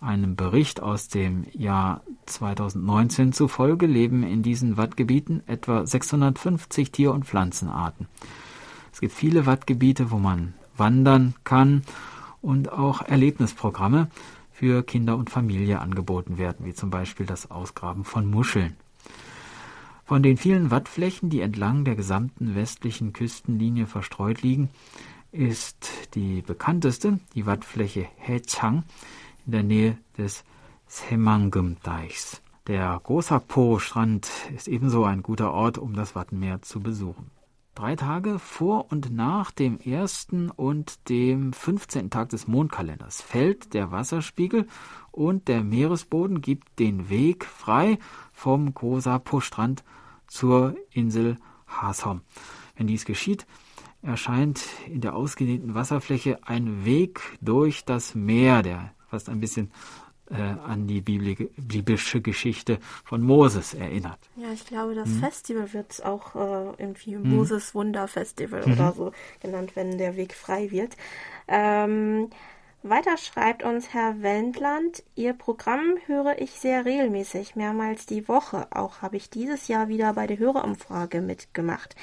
Einem 0.00 0.36
Bericht 0.36 0.80
aus 0.80 1.08
dem 1.08 1.46
Jahr 1.52 2.02
2019 2.26 3.32
zufolge 3.32 3.86
leben 3.86 4.22
in 4.22 4.42
diesen 4.42 4.76
Wattgebieten 4.76 5.42
etwa 5.46 5.84
650 5.84 6.92
Tier- 6.92 7.12
und 7.12 7.24
Pflanzenarten. 7.24 8.06
Es 8.92 9.00
gibt 9.00 9.12
viele 9.12 9.46
Wattgebiete, 9.46 10.10
wo 10.12 10.18
man 10.18 10.54
wandern 10.76 11.34
kann 11.42 11.82
und 12.40 12.70
auch 12.70 13.02
Erlebnisprogramme 13.02 14.08
für 14.52 14.84
Kinder 14.84 15.16
und 15.16 15.30
Familie 15.30 15.80
angeboten 15.80 16.38
werden, 16.38 16.64
wie 16.64 16.74
zum 16.74 16.90
Beispiel 16.90 17.26
das 17.26 17.50
Ausgraben 17.50 18.04
von 18.04 18.30
Muscheln. 18.30 18.76
Von 20.08 20.22
den 20.22 20.38
vielen 20.38 20.70
Wattflächen, 20.70 21.28
die 21.28 21.42
entlang 21.42 21.84
der 21.84 21.94
gesamten 21.94 22.54
westlichen 22.54 23.12
Küstenlinie 23.12 23.86
verstreut 23.86 24.40
liegen, 24.40 24.70
ist 25.32 25.90
die 26.14 26.40
bekannteste 26.40 27.20
die 27.34 27.44
Wattfläche 27.44 28.08
Haechang 28.26 28.84
in 29.44 29.52
der 29.52 29.62
Nähe 29.64 29.98
des 30.16 30.44
Semangum-Deichs. 30.86 32.40
Der 32.68 33.02
Gosapo-Strand 33.04 34.30
ist 34.56 34.66
ebenso 34.66 35.04
ein 35.04 35.22
guter 35.22 35.52
Ort, 35.52 35.76
um 35.76 35.92
das 35.92 36.14
Wattenmeer 36.14 36.62
zu 36.62 36.80
besuchen. 36.80 37.30
Drei 37.74 37.94
Tage 37.94 38.38
vor 38.38 38.90
und 38.90 39.14
nach 39.14 39.50
dem 39.50 39.78
ersten 39.78 40.50
und 40.50 41.06
dem 41.10 41.52
15. 41.52 42.08
Tag 42.08 42.30
des 42.30 42.48
Mondkalenders 42.48 43.20
fällt 43.20 43.74
der 43.74 43.92
Wasserspiegel 43.92 44.66
und 45.12 45.48
der 45.48 45.62
Meeresboden 45.62 46.40
gibt 46.40 46.78
den 46.78 47.10
Weg 47.10 47.44
frei 47.44 47.98
vom 48.32 48.72
Gosapo-Strand 48.72 49.84
zur 50.28 50.76
Insel 50.90 51.36
Hasom. 51.66 52.22
Wenn 52.76 52.86
dies 52.86 53.04
geschieht, 53.04 53.46
erscheint 54.02 54.64
in 54.86 55.00
der 55.00 55.16
ausgedehnten 55.16 55.74
Wasserfläche 55.74 56.38
ein 56.44 56.84
Weg 56.84 57.20
durch 57.40 57.84
das 57.84 58.14
Meer, 58.14 58.62
der 58.62 58.92
fast 59.08 59.28
ein 59.28 59.40
bisschen 59.40 59.72
äh, 60.30 60.34
an 60.34 60.86
die 60.86 61.00
biblische 61.00 62.20
Geschichte 62.20 62.78
von 63.04 63.22
Moses 63.22 63.74
erinnert. 63.74 64.18
Ja, 64.36 64.52
ich 64.52 64.66
glaube, 64.66 64.94
das 64.94 65.08
mhm. 65.08 65.20
Festival 65.20 65.72
wird 65.72 66.04
auch 66.04 66.34
äh, 66.34 66.82
irgendwie 66.82 67.16
mhm. 67.16 67.34
Moses 67.34 67.74
Wunder 67.74 68.08
Festival 68.08 68.66
mhm. 68.66 68.72
oder 68.74 68.92
so 68.92 69.12
genannt, 69.40 69.72
wenn 69.74 69.98
der 69.98 70.16
Weg 70.16 70.34
frei 70.34 70.70
wird. 70.70 70.96
Ähm, 71.48 72.28
Weiter 72.84 73.16
schreibt 73.16 73.64
uns 73.64 73.92
Herr 73.92 74.22
Wendland, 74.22 75.02
Ihr 75.16 75.32
Programm 75.32 75.96
höre 76.06 76.40
ich 76.40 76.52
sehr 76.52 76.84
regelmäßig, 76.84 77.56
mehrmals 77.56 78.06
die 78.06 78.28
Woche. 78.28 78.68
Auch 78.70 79.02
habe 79.02 79.16
ich 79.16 79.30
dieses 79.30 79.66
Jahr 79.66 79.88
wieder 79.88 80.12
bei 80.12 80.28
der 80.28 80.38
Hörerumfrage 80.38 81.20
mitgemacht. 81.20 81.96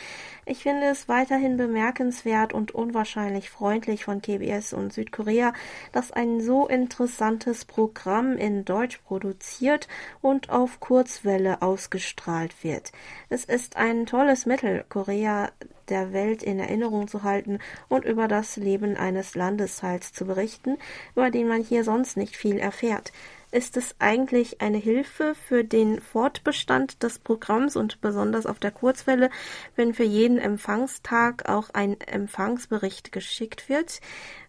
Ich 0.45 0.63
finde 0.63 0.87
es 0.87 1.07
weiterhin 1.07 1.55
bemerkenswert 1.55 2.51
und 2.51 2.75
unwahrscheinlich 2.75 3.49
freundlich 3.49 4.03
von 4.03 4.21
KBS 4.21 4.73
und 4.73 4.91
Südkorea, 4.91 5.53
dass 5.93 6.11
ein 6.11 6.41
so 6.41 6.67
interessantes 6.67 7.63
Programm 7.63 8.35
in 8.35 8.65
Deutsch 8.65 8.97
produziert 8.97 9.87
und 10.21 10.49
auf 10.49 10.81
Kurzwelle 10.81 11.61
ausgestrahlt 11.61 12.65
wird. 12.65 12.91
Es 13.29 13.45
ist 13.45 13.77
ein 13.77 14.05
tolles 14.05 14.45
Mittel, 14.45 14.83
Korea 14.89 15.51
der 15.89 16.13
Welt 16.13 16.43
in 16.43 16.59
Erinnerung 16.59 17.07
zu 17.07 17.23
halten 17.23 17.59
und 17.89 18.05
über 18.05 18.27
das 18.27 18.57
Leben 18.57 18.97
eines 18.97 19.35
Landesteils 19.35 20.13
zu 20.13 20.25
berichten, 20.25 20.77
über 21.13 21.31
den 21.31 21.47
man 21.47 21.61
hier 21.61 21.83
sonst 21.83 22.17
nicht 22.17 22.35
viel 22.35 22.57
erfährt. 22.57 23.11
Ist 23.55 23.77
es 23.77 23.95
eigentlich 23.99 24.59
eine 24.59 24.79
Hilfe 24.79 25.33
für 25.33 25.63
den 25.63 26.01
Fortbestand 26.01 27.01
des 27.03 27.19
Programms 27.19 27.77
und 27.77 28.01
besonders 28.01 28.45
auf 28.45 28.59
der 28.59 28.71
Kurzwelle, 28.71 29.29
wenn 29.77 29.93
für 29.93 30.03
jeden 30.03 30.39
Empfangstag 30.39 31.47
auch 31.47 31.69
ein 31.69 31.97
Empfangsbericht 32.01 33.13
geschickt 33.13 33.69
wird? 33.69 34.01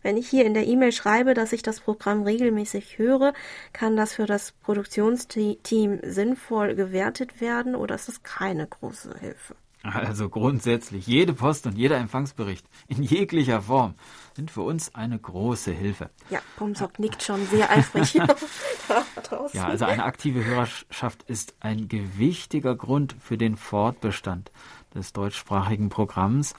Wenn 0.03 0.17
ich 0.17 0.29
hier 0.29 0.45
in 0.45 0.55
der 0.55 0.67
E-Mail 0.67 0.91
schreibe, 0.91 1.35
dass 1.35 1.53
ich 1.53 1.63
das 1.63 1.79
Programm 1.79 2.25
regelmäßig 2.25 2.99
höre, 2.99 3.33
kann 3.73 3.97
das 3.97 4.15
für 4.15 4.27
das 4.27 4.51
Produktionsteam 4.51 6.01
sinnvoll 6.03 6.75
gewertet 6.75 7.41
werden 7.41 7.77
oder 7.77 7.95
ist 7.95 8.09
es 8.09 8.25
keine 8.25 8.67
große 8.67 9.17
Hilfe? 9.21 9.55
Also 9.93 10.29
grundsätzlich, 10.29 11.07
jede 11.07 11.33
Post 11.33 11.67
und 11.67 11.77
jeder 11.77 11.97
Empfangsbericht 11.97 12.67
in 12.89 13.03
jeglicher 13.03 13.63
Form 13.63 13.95
sind 14.35 14.51
für 14.51 14.63
uns 14.63 14.95
eine 14.95 15.19
große 15.19 15.73
Hilfe. 15.73 16.11
Ja, 16.31 16.41
Pomsock 16.57 16.99
nickt 16.99 17.23
schon 17.23 17.45
sehr 17.47 17.71
eifrig 17.71 18.15
Ja, 19.53 19.67
also 19.67 19.85
eine 19.85 20.05
aktive 20.05 20.45
Hörerschaft 20.45 21.23
ist 21.25 21.55
ein 21.61 21.89
gewichtiger 21.89 22.77
Grund 22.77 23.17
für 23.21 23.39
den 23.39 23.57
Fortbestand 23.57 24.51
des 24.95 25.13
deutschsprachigen 25.13 25.89
Programms, 25.89 26.55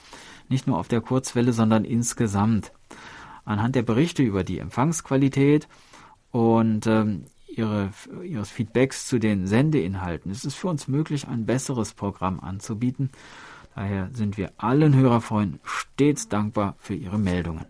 nicht 0.50 0.68
nur 0.68 0.78
auf 0.78 0.88
der 0.88 1.02
Kurzwelle, 1.02 1.54
sondern 1.54 1.86
insgesamt. 1.86 2.72
Anhand 3.46 3.76
der 3.76 3.84
Berichte 3.84 4.24
über 4.24 4.44
die 4.44 4.60
Empfangsqualität 4.60 5.68
und 6.32 6.86
ähm, 6.86 7.26
ihre, 7.58 7.92
ihres 8.24 8.50
Feedbacks 8.50 9.08
zu 9.08 9.20
den 9.20 9.48
Sendeinhalten 9.48 10.32
ist 10.32 10.46
es 10.46 10.56
für 10.56 10.68
uns 10.68 10.88
möglich, 10.88 11.28
ein 11.28 11.46
besseres 11.46 11.94
Programm 11.94 12.40
anzubieten. 12.40 13.12
Daher 13.76 14.10
sind 14.14 14.38
wir 14.38 14.52
allen 14.58 14.96
Hörerfreunden 14.96 15.60
stets 15.64 16.28
dankbar 16.28 16.76
für 16.80 16.96
ihre 16.96 17.20
Meldungen. 17.20 17.66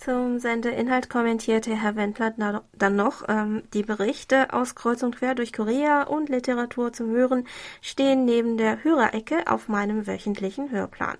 Zum 0.00 0.38
Sendeinhalt 0.38 1.10
kommentierte 1.10 1.76
Herr 1.76 1.94
Wendler 1.94 2.62
dann 2.72 2.96
noch, 2.96 3.22
ähm, 3.28 3.64
die 3.74 3.82
Berichte 3.82 4.50
aus 4.54 4.74
Kreuz 4.74 5.02
und 5.02 5.16
Quer 5.16 5.34
durch 5.34 5.52
Korea 5.52 6.04
und 6.04 6.30
Literatur 6.30 6.90
zum 6.94 7.10
Hören 7.10 7.46
stehen 7.82 8.24
neben 8.24 8.56
der 8.56 8.82
Hörerecke 8.82 9.46
auf 9.46 9.68
meinem 9.68 10.06
wöchentlichen 10.06 10.70
Hörplan. 10.70 11.18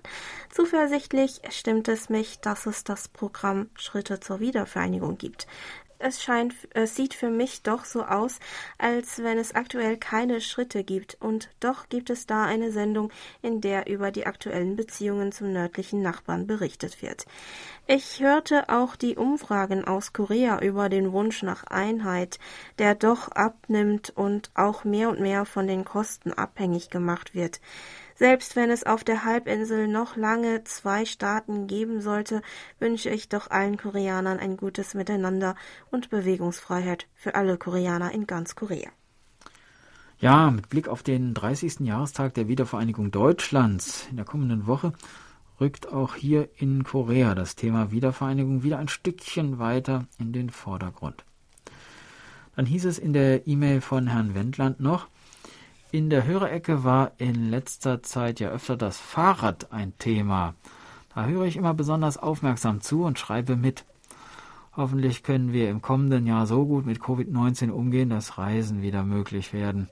Zuversichtlich 0.49 1.41
stimmt 1.51 1.89
es 1.89 2.09
mich, 2.09 2.39
dass 2.39 2.65
es 2.65 2.83
das 2.83 3.07
Programm 3.07 3.69
Schritte 3.75 4.19
zur 4.19 4.39
Wiedervereinigung 4.39 5.19
gibt 5.19 5.45
es 6.01 6.21
scheint, 6.21 6.53
es 6.73 6.95
sieht 6.95 7.13
für 7.13 7.29
mich 7.29 7.63
doch 7.63 7.85
so 7.85 8.03
aus, 8.03 8.39
als 8.77 9.23
wenn 9.23 9.37
es 9.37 9.55
aktuell 9.55 9.97
keine 9.97 10.41
Schritte 10.41 10.83
gibt, 10.83 11.17
und 11.19 11.49
doch 11.59 11.89
gibt 11.89 12.09
es 12.09 12.25
da 12.25 12.43
eine 12.45 12.71
Sendung, 12.71 13.11
in 13.41 13.61
der 13.61 13.87
über 13.87 14.11
die 14.11 14.25
aktuellen 14.25 14.75
Beziehungen 14.75 15.31
zum 15.31 15.53
nördlichen 15.53 16.01
Nachbarn 16.01 16.47
berichtet 16.47 17.01
wird. 17.01 17.25
Ich 17.87 18.21
hörte 18.21 18.69
auch 18.69 18.95
die 18.95 19.15
Umfragen 19.15 19.83
aus 19.83 20.13
Korea 20.13 20.59
über 20.59 20.89
den 20.89 21.11
Wunsch 21.11 21.43
nach 21.43 21.63
Einheit, 21.65 22.39
der 22.79 22.95
doch 22.95 23.29
abnimmt 23.29 24.11
und 24.15 24.51
auch 24.55 24.83
mehr 24.83 25.09
und 25.09 25.19
mehr 25.19 25.45
von 25.45 25.67
den 25.67 25.83
Kosten 25.83 26.31
abhängig 26.33 26.89
gemacht 26.89 27.35
wird. 27.35 27.59
Selbst 28.21 28.55
wenn 28.55 28.69
es 28.69 28.83
auf 28.83 29.03
der 29.03 29.25
Halbinsel 29.25 29.87
noch 29.87 30.15
lange 30.15 30.63
zwei 30.63 31.05
Staaten 31.05 31.65
geben 31.65 32.01
sollte, 32.01 32.43
wünsche 32.77 33.09
ich 33.09 33.29
doch 33.29 33.49
allen 33.49 33.77
Koreanern 33.77 34.37
ein 34.37 34.57
gutes 34.57 34.93
Miteinander 34.93 35.55
und 35.89 36.11
Bewegungsfreiheit 36.11 37.07
für 37.15 37.33
alle 37.33 37.57
Koreaner 37.57 38.11
in 38.11 38.27
ganz 38.27 38.53
Korea. 38.53 38.91
Ja, 40.19 40.51
mit 40.51 40.69
Blick 40.69 40.87
auf 40.87 41.01
den 41.01 41.33
30. 41.33 41.79
Jahrestag 41.79 42.35
der 42.35 42.47
Wiedervereinigung 42.47 43.09
Deutschlands 43.09 44.05
in 44.11 44.17
der 44.17 44.25
kommenden 44.25 44.67
Woche 44.67 44.93
rückt 45.59 45.91
auch 45.91 46.13
hier 46.13 46.47
in 46.57 46.83
Korea 46.83 47.33
das 47.33 47.55
Thema 47.55 47.89
Wiedervereinigung 47.89 48.61
wieder 48.61 48.77
ein 48.77 48.87
Stückchen 48.87 49.57
weiter 49.57 50.05
in 50.19 50.31
den 50.31 50.51
Vordergrund. 50.51 51.25
Dann 52.55 52.67
hieß 52.67 52.85
es 52.85 52.99
in 52.99 53.13
der 53.13 53.47
E-Mail 53.47 53.81
von 53.81 54.05
Herrn 54.05 54.35
Wendland 54.35 54.79
noch, 54.79 55.07
in 55.91 56.09
der 56.09 56.25
Hörerecke 56.25 56.83
war 56.83 57.11
in 57.17 57.49
letzter 57.49 58.01
Zeit 58.01 58.39
ja 58.39 58.49
öfter 58.49 58.77
das 58.77 58.97
Fahrrad 58.97 59.73
ein 59.73 59.97
Thema. 59.97 60.55
Da 61.13 61.25
höre 61.25 61.45
ich 61.45 61.57
immer 61.57 61.73
besonders 61.73 62.17
aufmerksam 62.17 62.79
zu 62.81 63.03
und 63.03 63.19
schreibe 63.19 63.57
mit. 63.57 63.85
Hoffentlich 64.75 65.23
können 65.23 65.51
wir 65.51 65.69
im 65.69 65.81
kommenden 65.81 66.25
Jahr 66.25 66.47
so 66.47 66.65
gut 66.65 66.85
mit 66.85 66.99
Covid-19 66.99 67.71
umgehen, 67.71 68.09
dass 68.09 68.37
Reisen 68.37 68.81
wieder 68.81 69.03
möglich 69.03 69.51
werden. 69.51 69.89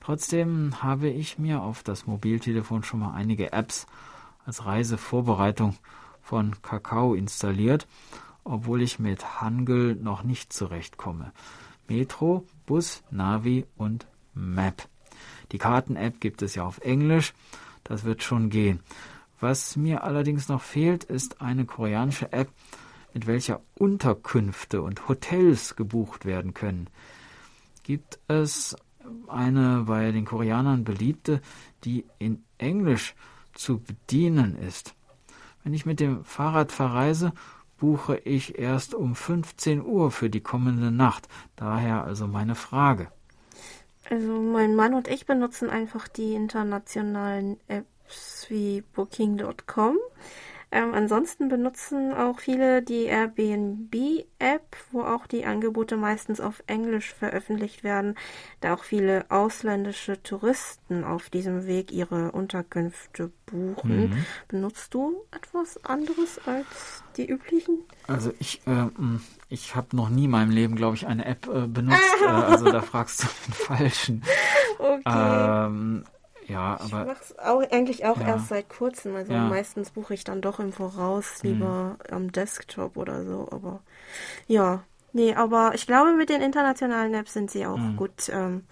Trotzdem 0.00 0.82
habe 0.82 1.08
ich 1.08 1.38
mir 1.38 1.62
auf 1.62 1.84
das 1.84 2.06
Mobiltelefon 2.06 2.82
schon 2.82 3.00
mal 3.00 3.14
einige 3.14 3.52
Apps 3.52 3.86
als 4.44 4.66
Reisevorbereitung 4.66 5.76
von 6.20 6.60
Kakao 6.60 7.14
installiert, 7.14 7.86
obwohl 8.42 8.82
ich 8.82 8.98
mit 8.98 9.40
Hangul 9.40 9.94
noch 9.94 10.24
nicht 10.24 10.52
zurechtkomme. 10.52 11.32
Metro, 11.88 12.44
Bus, 12.66 13.04
Navi 13.10 13.64
und 13.76 14.06
Map. 14.34 14.88
Die 15.52 15.58
Karten-App 15.58 16.20
gibt 16.20 16.42
es 16.42 16.54
ja 16.54 16.64
auf 16.64 16.78
Englisch. 16.78 17.34
Das 17.84 18.04
wird 18.04 18.22
schon 18.22 18.50
gehen. 18.50 18.80
Was 19.40 19.76
mir 19.76 20.04
allerdings 20.04 20.48
noch 20.48 20.62
fehlt, 20.62 21.04
ist 21.04 21.42
eine 21.42 21.66
koreanische 21.66 22.32
App, 22.32 22.48
mit 23.12 23.26
welcher 23.26 23.60
Unterkünfte 23.74 24.82
und 24.82 25.08
Hotels 25.08 25.76
gebucht 25.76 26.24
werden 26.24 26.54
können. 26.54 26.88
Gibt 27.82 28.18
es 28.28 28.76
eine 29.28 29.84
bei 29.86 30.10
den 30.12 30.24
Koreanern 30.24 30.84
beliebte, 30.84 31.42
die 31.84 32.06
in 32.18 32.42
Englisch 32.58 33.14
zu 33.52 33.80
bedienen 33.80 34.56
ist? 34.56 34.94
Wenn 35.62 35.74
ich 35.74 35.86
mit 35.86 36.00
dem 36.00 36.24
Fahrrad 36.24 36.72
verreise, 36.72 37.32
buche 37.78 38.16
ich 38.16 38.58
erst 38.58 38.94
um 38.94 39.14
15 39.14 39.84
Uhr 39.84 40.10
für 40.10 40.30
die 40.30 40.40
kommende 40.40 40.90
Nacht. 40.90 41.28
Daher 41.56 42.04
also 42.04 42.26
meine 42.26 42.54
Frage. 42.54 43.08
Also 44.10 44.32
mein 44.32 44.74
Mann 44.76 44.94
und 44.94 45.08
ich 45.08 45.26
benutzen 45.26 45.70
einfach 45.70 46.08
die 46.08 46.34
internationalen 46.34 47.58
Apps 47.68 48.46
wie 48.48 48.82
Booking.com. 48.82 49.98
Ähm, 50.74 50.92
ansonsten 50.92 51.46
benutzen 51.46 52.12
auch 52.12 52.40
viele 52.40 52.82
die 52.82 53.04
Airbnb-App, 53.04 54.76
wo 54.90 55.02
auch 55.02 55.28
die 55.28 55.44
Angebote 55.44 55.96
meistens 55.96 56.40
auf 56.40 56.64
Englisch 56.66 57.14
veröffentlicht 57.14 57.84
werden, 57.84 58.16
da 58.60 58.74
auch 58.74 58.82
viele 58.82 59.24
ausländische 59.30 60.20
Touristen 60.24 61.04
auf 61.04 61.30
diesem 61.30 61.68
Weg 61.68 61.92
ihre 61.92 62.32
Unterkünfte 62.32 63.30
buchen. 63.46 64.10
Mhm. 64.10 64.26
Benutzt 64.48 64.92
du 64.94 65.14
etwas 65.30 65.78
anderes 65.84 66.40
als 66.44 67.04
die 67.16 67.30
üblichen? 67.30 67.84
Also 68.08 68.32
ich, 68.40 68.66
äh, 68.66 68.88
ich 69.48 69.76
habe 69.76 69.94
noch 69.94 70.08
nie 70.08 70.24
in 70.24 70.32
meinem 70.32 70.50
Leben, 70.50 70.74
glaube 70.74 70.96
ich, 70.96 71.06
eine 71.06 71.24
App 71.24 71.46
äh, 71.46 71.68
benutzt. 71.68 72.02
äh, 72.20 72.26
also 72.26 72.64
da 72.64 72.82
fragst 72.82 73.22
du 73.22 73.26
den 73.46 73.54
Falschen. 73.54 74.22
Okay. 74.80 75.02
Ähm, 75.06 76.04
ja, 76.46 76.78
aber. 76.80 76.84
Ich 76.84 76.92
mache 76.92 77.22
es 77.22 77.38
auch, 77.38 77.62
eigentlich 77.70 78.04
auch 78.04 78.20
ja. 78.20 78.28
erst 78.28 78.48
seit 78.48 78.68
kurzem. 78.68 79.16
Also 79.16 79.32
ja. 79.32 79.44
meistens 79.46 79.90
buche 79.90 80.14
ich 80.14 80.24
dann 80.24 80.40
doch 80.40 80.60
im 80.60 80.72
Voraus 80.72 81.42
hm. 81.42 81.50
lieber 81.50 81.96
mhm. 82.08 82.14
am 82.14 82.32
Desktop 82.32 82.96
oder 82.96 83.24
so. 83.24 83.48
Aber 83.50 83.80
ja, 84.46 84.84
nee, 85.12 85.34
aber 85.34 85.72
ich 85.74 85.86
glaube, 85.86 86.14
mit 86.14 86.28
den 86.28 86.42
internationalen 86.42 87.14
Apps 87.14 87.32
sind 87.32 87.50
sie 87.50 87.66
auch 87.66 87.78
mhm. 87.78 87.96
gut 87.96 88.30
ähm, 88.30 88.64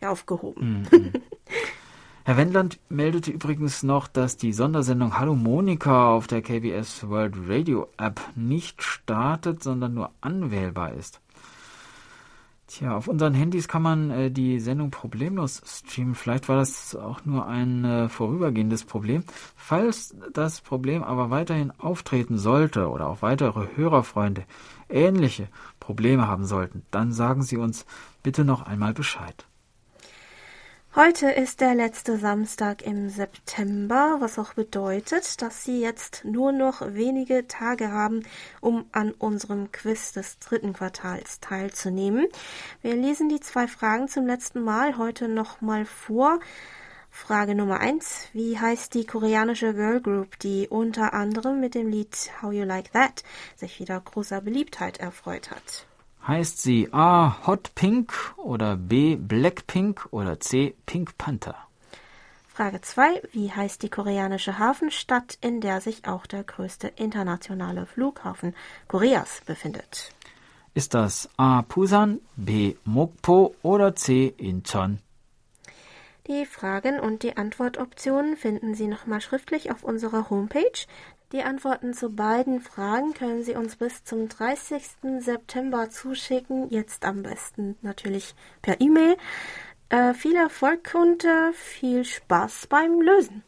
ja, 0.00 0.10
aufgehoben. 0.10 0.86
Mhm. 0.90 1.12
Herr 2.24 2.36
Wendland 2.36 2.78
meldete 2.90 3.30
übrigens 3.30 3.82
noch, 3.82 4.06
dass 4.06 4.36
die 4.36 4.52
Sondersendung 4.52 5.18
Hallo 5.18 5.34
Monika 5.34 6.12
auf 6.12 6.26
der 6.26 6.42
KBS 6.42 7.08
World 7.08 7.34
Radio 7.48 7.88
App 7.96 8.20
nicht 8.34 8.82
startet, 8.82 9.62
sondern 9.62 9.94
nur 9.94 10.10
anwählbar 10.20 10.92
ist. 10.92 11.22
Tja, 12.68 12.94
auf 12.94 13.08
unseren 13.08 13.32
Handys 13.32 13.66
kann 13.66 13.80
man 13.80 14.10
äh, 14.10 14.30
die 14.30 14.60
Sendung 14.60 14.90
problemlos 14.90 15.62
streamen. 15.64 16.14
Vielleicht 16.14 16.50
war 16.50 16.56
das 16.56 16.94
auch 16.94 17.24
nur 17.24 17.46
ein 17.46 17.82
äh, 17.86 18.08
vorübergehendes 18.10 18.84
Problem. 18.84 19.24
Falls 19.56 20.14
das 20.34 20.60
Problem 20.60 21.02
aber 21.02 21.30
weiterhin 21.30 21.72
auftreten 21.78 22.36
sollte 22.36 22.90
oder 22.90 23.08
auch 23.08 23.22
weitere 23.22 23.68
Hörerfreunde 23.74 24.44
ähnliche 24.90 25.48
Probleme 25.80 26.28
haben 26.28 26.44
sollten, 26.44 26.82
dann 26.90 27.10
sagen 27.10 27.42
Sie 27.42 27.56
uns 27.56 27.86
bitte 28.22 28.44
noch 28.44 28.60
einmal 28.60 28.92
Bescheid. 28.92 29.46
Heute 30.98 31.30
ist 31.30 31.60
der 31.60 31.76
letzte 31.76 32.18
Samstag 32.18 32.82
im 32.82 33.08
September, 33.08 34.16
was 34.18 34.36
auch 34.36 34.54
bedeutet, 34.54 35.40
dass 35.40 35.62
Sie 35.62 35.80
jetzt 35.80 36.24
nur 36.24 36.50
noch 36.50 36.80
wenige 36.92 37.46
Tage 37.46 37.92
haben, 37.92 38.24
um 38.60 38.84
an 38.90 39.12
unserem 39.12 39.70
Quiz 39.70 40.10
des 40.10 40.40
dritten 40.40 40.72
Quartals 40.72 41.38
teilzunehmen. 41.38 42.26
Wir 42.82 42.96
lesen 42.96 43.28
die 43.28 43.38
zwei 43.38 43.68
Fragen 43.68 44.08
zum 44.08 44.26
letzten 44.26 44.60
Mal 44.60 44.98
heute 44.98 45.28
nochmal 45.28 45.84
vor. 45.84 46.40
Frage 47.12 47.54
Nummer 47.54 47.78
eins: 47.78 48.26
Wie 48.32 48.58
heißt 48.58 48.92
die 48.92 49.06
koreanische 49.06 49.74
Girl 49.74 50.00
Group, 50.00 50.36
die 50.40 50.66
unter 50.66 51.14
anderem 51.14 51.60
mit 51.60 51.76
dem 51.76 51.90
Lied 51.90 52.32
How 52.42 52.52
You 52.52 52.64
Like 52.64 52.90
That 52.90 53.22
sich 53.54 53.78
wieder 53.78 54.00
großer 54.00 54.40
Beliebtheit 54.40 54.98
erfreut 54.98 55.52
hat? 55.52 55.87
Heißt 56.28 56.60
sie 56.60 56.92
A. 56.92 57.46
Hot 57.46 57.74
Pink 57.74 58.12
oder 58.36 58.76
B. 58.76 59.16
Blackpink 59.16 60.08
oder 60.10 60.38
C. 60.38 60.74
Pink 60.84 61.16
Panther? 61.16 61.56
Frage 62.48 62.82
2. 62.82 63.22
Wie 63.32 63.50
heißt 63.50 63.82
die 63.82 63.88
koreanische 63.88 64.58
Hafenstadt, 64.58 65.38
in 65.40 65.62
der 65.62 65.80
sich 65.80 66.06
auch 66.06 66.26
der 66.26 66.44
größte 66.44 66.88
internationale 66.88 67.86
Flughafen 67.86 68.54
Koreas 68.88 69.40
befindet? 69.46 70.12
Ist 70.74 70.92
das 70.92 71.30
A. 71.38 71.62
Busan, 71.62 72.20
B. 72.36 72.76
Mokpo 72.84 73.54
oder 73.62 73.96
C. 73.96 74.34
Incheon? 74.36 74.98
Die 76.26 76.44
Fragen 76.44 77.00
und 77.00 77.22
die 77.22 77.38
Antwortoptionen 77.38 78.36
finden 78.36 78.74
Sie 78.74 78.86
nochmal 78.86 79.22
schriftlich 79.22 79.70
auf 79.70 79.82
unserer 79.82 80.28
Homepage. 80.28 80.84
Die 81.32 81.42
Antworten 81.42 81.92
zu 81.92 82.08
beiden 82.08 82.62
Fragen 82.62 83.12
können 83.12 83.42
Sie 83.42 83.54
uns 83.54 83.76
bis 83.76 84.02
zum 84.02 84.30
30. 84.30 84.82
September 85.18 85.90
zuschicken. 85.90 86.70
Jetzt 86.70 87.04
am 87.04 87.22
besten 87.22 87.76
natürlich 87.82 88.34
per 88.62 88.80
E-Mail. 88.80 89.14
Äh, 89.90 90.14
viel 90.14 90.36
Erfolg 90.36 90.94
und 90.94 91.26
äh, 91.26 91.52
viel 91.52 92.06
Spaß 92.06 92.68
beim 92.68 93.02
Lösen. 93.02 93.42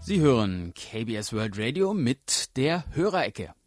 Sie 0.00 0.20
hören 0.20 0.72
KBS 0.74 1.32
World 1.32 1.58
Radio 1.58 1.92
mit 1.92 2.56
der 2.56 2.84
Hörerecke. 2.94 3.57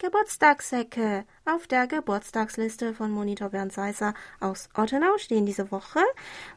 Geburtstagssäcke. 0.00 1.26
Auf 1.44 1.66
der 1.66 1.86
Geburtstagsliste 1.86 2.94
von 2.94 3.10
Monitor 3.10 3.50
Bernd 3.50 3.70
Seisser 3.70 4.14
aus 4.40 4.70
Ottenau 4.74 5.18
stehen 5.18 5.44
diese 5.44 5.70
Woche 5.70 6.00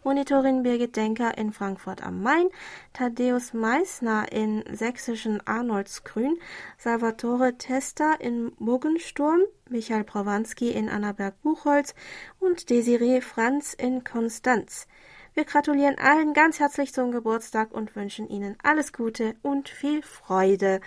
Monitorin 0.06 0.64
Birgit 0.64 0.96
Denker 0.96 1.38
in 1.38 1.52
Frankfurt 1.52 2.02
am 2.02 2.24
Main, 2.24 2.48
Thaddeus 2.94 3.54
Meissner 3.54 4.32
in 4.32 4.64
sächsischen 4.72 5.46
Arnoldsgrün, 5.46 6.40
Salvatore 6.78 7.58
Testa 7.58 8.14
in 8.14 8.54
Muggensturm, 8.60 9.42
Michael 9.70 10.06
Prowanski 10.06 10.70
in 10.72 10.88
Annaberg-Buchholz 10.88 11.96
und 12.40 12.70
Desiree 12.70 13.20
Franz 13.20 13.74
in 13.74 14.06
Konstanz. 14.06 14.88
Wir 15.34 15.44
gratulieren 15.44 15.98
allen 15.98 16.34
ganz 16.34 16.62
herzlich 16.62 16.94
zum 16.94 17.12
Geburtstag 17.12 17.74
und 17.74 17.94
wünschen 17.98 18.30
Ihnen 18.30 18.56
alles 18.64 18.94
Gute 18.94 19.36
und 19.42 19.68
viel 19.68 20.02
Freude. 20.02 20.80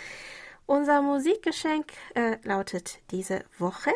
Unser 0.67 1.01
Musikgeschenk 1.01 1.93
äh, 2.15 2.39
lautet 2.43 2.99
diese 3.13 3.45
Woche. 3.59 3.93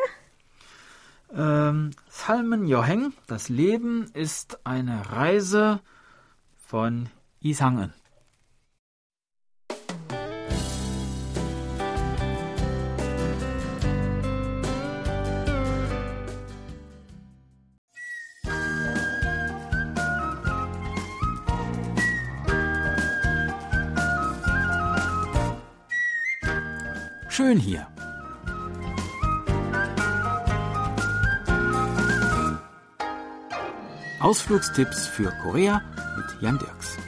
Ähm, 1.34 1.90
Salmen 2.08 2.64
Joheng, 2.66 3.12
das 3.26 3.48
Leben 3.48 4.10
ist 4.14 4.64
eine 4.64 5.10
Reise 5.10 5.80
von 6.58 7.08
Isangen. 7.40 7.92
Schön 27.40 27.58
hier. 27.58 27.86
Ausflugstipps 34.20 35.06
für 35.06 35.32
Korea 35.42 35.80
mit 36.16 36.42
Jan 36.42 36.58
Dirks. 36.58 36.98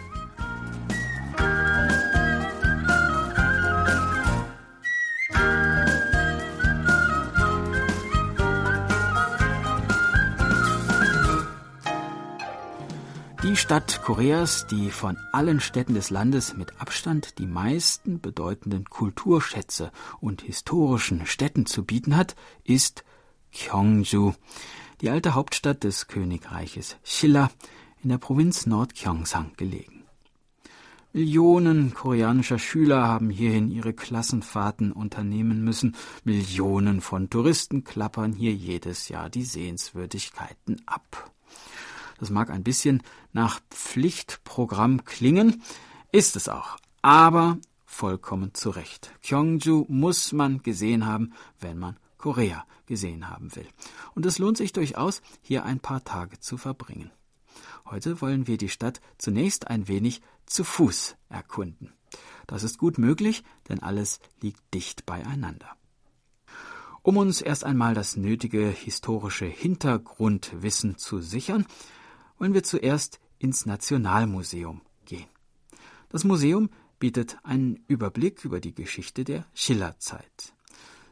Stadt 13.72 14.02
Koreas, 14.02 14.66
die 14.66 14.90
von 14.90 15.16
allen 15.32 15.58
Städten 15.58 15.94
des 15.94 16.10
Landes 16.10 16.54
mit 16.54 16.78
Abstand 16.78 17.38
die 17.38 17.46
meisten 17.46 18.20
bedeutenden 18.20 18.84
Kulturschätze 18.84 19.92
und 20.20 20.42
historischen 20.42 21.24
Städten 21.24 21.64
zu 21.64 21.82
bieten 21.82 22.14
hat, 22.14 22.36
ist 22.64 23.02
Gyeongju, 23.50 24.34
die 25.00 25.08
alte 25.08 25.34
Hauptstadt 25.34 25.84
des 25.84 26.06
Königreiches 26.06 26.98
Shilla 27.02 27.50
in 28.02 28.10
der 28.10 28.18
Provinz 28.18 28.66
Nordgyeongsang 28.66 29.52
gelegen. 29.56 30.04
Millionen 31.14 31.94
koreanischer 31.94 32.58
Schüler 32.58 33.06
haben 33.06 33.30
hierhin 33.30 33.70
ihre 33.70 33.94
Klassenfahrten 33.94 34.92
unternehmen 34.92 35.64
müssen. 35.64 35.96
Millionen 36.24 37.00
von 37.00 37.30
Touristen 37.30 37.84
klappern 37.84 38.34
hier 38.34 38.52
jedes 38.52 39.08
Jahr 39.08 39.30
die 39.30 39.44
Sehenswürdigkeiten 39.44 40.82
ab. 40.84 41.32
Das 42.22 42.30
mag 42.30 42.50
ein 42.50 42.62
bisschen 42.62 43.02
nach 43.32 43.58
Pflichtprogramm 43.70 45.04
klingen, 45.04 45.60
ist 46.12 46.36
es 46.36 46.48
auch, 46.48 46.76
aber 47.02 47.58
vollkommen 47.84 48.54
zu 48.54 48.70
Recht. 48.70 49.12
Gyeongju 49.22 49.86
muss 49.88 50.30
man 50.30 50.62
gesehen 50.62 51.04
haben, 51.04 51.32
wenn 51.58 51.80
man 51.80 51.96
Korea 52.18 52.64
gesehen 52.86 53.28
haben 53.28 53.56
will. 53.56 53.66
Und 54.14 54.24
es 54.24 54.38
lohnt 54.38 54.56
sich 54.56 54.72
durchaus, 54.72 55.20
hier 55.40 55.64
ein 55.64 55.80
paar 55.80 56.04
Tage 56.04 56.38
zu 56.38 56.58
verbringen. 56.58 57.10
Heute 57.86 58.20
wollen 58.20 58.46
wir 58.46 58.56
die 58.56 58.68
Stadt 58.68 59.00
zunächst 59.18 59.66
ein 59.66 59.88
wenig 59.88 60.22
zu 60.46 60.62
Fuß 60.62 61.16
erkunden. 61.28 61.92
Das 62.46 62.62
ist 62.62 62.78
gut 62.78 62.98
möglich, 62.98 63.42
denn 63.68 63.80
alles 63.80 64.20
liegt 64.40 64.62
dicht 64.72 65.06
beieinander. 65.06 65.76
Um 67.02 67.16
uns 67.16 67.40
erst 67.40 67.64
einmal 67.64 67.94
das 67.94 68.16
nötige 68.16 68.68
historische 68.68 69.46
Hintergrundwissen 69.46 70.98
zu 70.98 71.20
sichern, 71.20 71.66
wollen 72.42 72.54
wir 72.54 72.64
zuerst 72.64 73.20
ins 73.38 73.66
Nationalmuseum 73.66 74.80
gehen. 75.04 75.28
Das 76.08 76.24
Museum 76.24 76.70
bietet 76.98 77.38
einen 77.44 77.84
Überblick 77.86 78.44
über 78.44 78.58
die 78.58 78.74
Geschichte 78.74 79.22
der 79.22 79.46
Schillerzeit. 79.54 80.52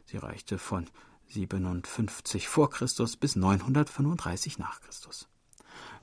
Sie 0.03 0.17
reichte 0.17 0.57
von 0.57 0.87
57 1.29 2.49
vor 2.49 2.69
Christus 2.69 3.15
bis 3.15 3.37
935 3.37 4.59
nach 4.59 4.81
Christus. 4.81 5.29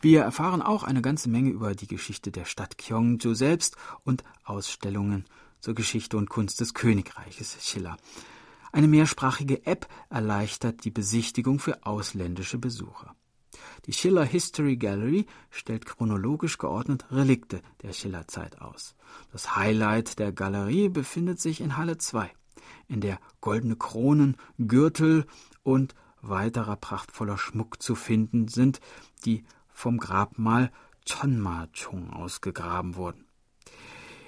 Wir 0.00 0.22
erfahren 0.22 0.62
auch 0.62 0.82
eine 0.82 1.02
ganze 1.02 1.28
Menge 1.28 1.50
über 1.50 1.74
die 1.74 1.88
Geschichte 1.88 2.32
der 2.32 2.46
Stadt 2.46 2.78
Gyeongju 2.78 3.34
selbst 3.34 3.76
und 4.04 4.24
Ausstellungen 4.44 5.26
zur 5.60 5.74
Geschichte 5.74 6.16
und 6.16 6.30
Kunst 6.30 6.60
des 6.60 6.72
Königreiches 6.72 7.68
Schiller. 7.68 7.98
Eine 8.72 8.88
mehrsprachige 8.88 9.66
App 9.66 9.88
erleichtert 10.08 10.84
die 10.84 10.90
Besichtigung 10.90 11.58
für 11.58 11.84
ausländische 11.84 12.56
Besucher. 12.56 13.14
Die 13.86 13.92
Schiller 13.92 14.24
History 14.24 14.76
Gallery 14.76 15.26
stellt 15.50 15.86
chronologisch 15.86 16.58
geordnet 16.58 17.06
Relikte 17.10 17.62
der 17.82 17.92
Schillerzeit 17.92 18.60
aus. 18.60 18.94
Das 19.32 19.56
Highlight 19.56 20.18
der 20.18 20.32
Galerie 20.32 20.88
befindet 20.88 21.40
sich 21.40 21.60
in 21.60 21.76
Halle 21.76 21.98
2, 21.98 22.30
in 22.88 23.00
der 23.00 23.18
goldene 23.40 23.76
Kronen, 23.76 24.36
Gürtel 24.58 25.26
und 25.62 25.94
weiterer 26.20 26.76
prachtvoller 26.76 27.38
Schmuck 27.38 27.82
zu 27.82 27.94
finden 27.94 28.48
sind, 28.48 28.80
die 29.24 29.44
vom 29.68 29.98
Grabmal 29.98 30.72
Chonma-chung 31.06 32.10
ausgegraben 32.10 32.96
wurden. 32.96 33.24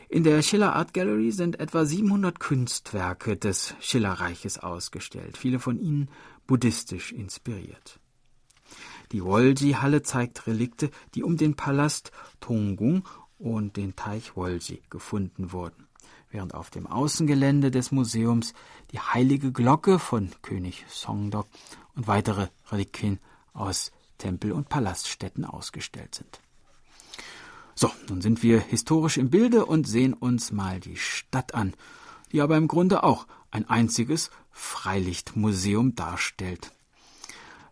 In 0.09 0.25
der 0.25 0.43
Schiller 0.43 0.75
Art 0.75 0.93
Gallery 0.93 1.31
sind 1.31 1.61
etwa 1.61 1.85
700 1.85 2.41
Kunstwerke 2.41 3.37
des 3.37 3.77
Schillerreiches 3.81 4.59
ausgestellt, 4.59 5.37
viele 5.37 5.61
von 5.61 5.79
ihnen 5.79 6.11
buddhistisch 6.49 7.13
inspiriert. 7.13 8.01
Die 9.13 9.25
Wolji-Halle 9.25 10.03
zeigt 10.03 10.47
Relikte, 10.47 10.91
die 11.15 11.25
um 11.25 11.37
den 11.37 11.57
Palast 11.57 12.13
Tongung 12.39 13.09
und 13.39 13.77
den 13.77 13.97
Teich 13.97 14.37
Wolji 14.37 14.83
gefunden 14.89 15.53
wurden, 15.53 15.89
während 16.31 16.55
auf 16.55 16.71
dem 16.71 16.87
Außengelände 16.87 17.71
des 17.71 17.91
Museums 17.91 18.55
die 18.93 19.01
heilige 19.01 19.51
Glocke 19.51 19.99
von 19.99 20.31
König 20.43 20.85
Songdok 20.89 21.49
und 21.97 22.07
weitere 22.07 22.49
Reliquien 22.71 23.19
aus 23.53 23.91
Tempel- 24.19 24.53
und 24.53 24.69
Palaststätten 24.69 25.45
ausgestellt 25.45 26.15
sind. 26.15 26.41
So, 27.75 27.91
nun 28.09 28.21
sind 28.21 28.43
wir 28.43 28.61
historisch 28.61 29.17
im 29.17 29.31
Bilde 29.31 29.65
und 29.65 29.89
sehen 29.89 30.13
uns 30.13 30.53
mal 30.53 30.79
die 30.81 30.97
Stadt 30.97 31.55
an, 31.55 31.75
die 32.31 32.43
aber 32.43 32.57
im 32.57 32.69
Grunde 32.69 33.03
auch 33.03 33.27
ein 33.51 33.69
einziges 33.69 34.31
Freilichtmuseum 34.53 35.95
darstellt. 35.95 36.73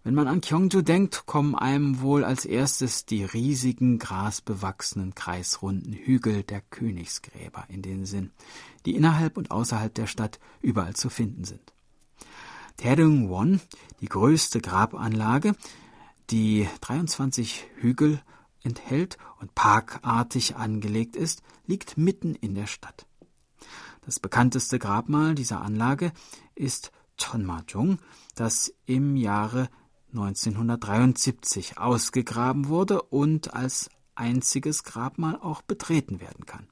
Wenn 0.09 0.15
man 0.15 0.27
an 0.27 0.41
Gyeongju 0.41 0.81
denkt, 0.81 1.27
kommen 1.27 1.55
einem 1.55 2.01
wohl 2.01 2.25
als 2.25 2.47
erstes 2.47 3.05
die 3.05 3.25
riesigen 3.25 3.99
grasbewachsenen 3.99 5.15
kreisrunden 5.15 5.93
Hügel 5.93 6.45
der 6.45 6.63
Königsgräber 6.63 7.67
in 7.69 7.83
den 7.83 8.07
Sinn, 8.07 8.31
die 8.87 8.97
innerhalb 8.97 9.37
und 9.37 9.51
außerhalb 9.51 9.93
der 9.93 10.07
Stadt 10.07 10.41
überall 10.63 10.97
zu 10.97 11.11
finden 11.11 11.45
sind. 11.45 11.75
Won, 12.83 13.61
die 14.01 14.09
größte 14.09 14.63
Grabanlage, 14.63 15.55
die 16.31 16.67
23 16.81 17.67
Hügel 17.77 18.23
enthält 18.63 19.19
und 19.41 19.55
parkartig 19.55 20.57
angelegt 20.57 21.17
ist, 21.17 21.43
liegt 21.67 21.99
mitten 21.99 22.35
in 22.35 22.55
der 22.55 22.67
Stadt. 22.67 23.05
Das 24.07 24.21
bekannteste 24.21 24.79
Grabmal 24.79 25.35
dieser 25.35 25.61
Anlage 25.61 26.13
ist 26.55 26.93
Chonmajong, 27.21 27.99
das 28.37 28.73
im 28.87 29.15
Jahre 29.15 29.69
1973 30.11 31.79
ausgegraben 31.79 32.69
wurde 32.69 33.03
und 33.03 33.55
als 33.55 33.91
einziges 34.15 34.85
Grabmal 34.85 35.37
auch 35.37 35.63
betreten 35.63 36.21
werden 36.21 36.47
kann. 36.47 36.67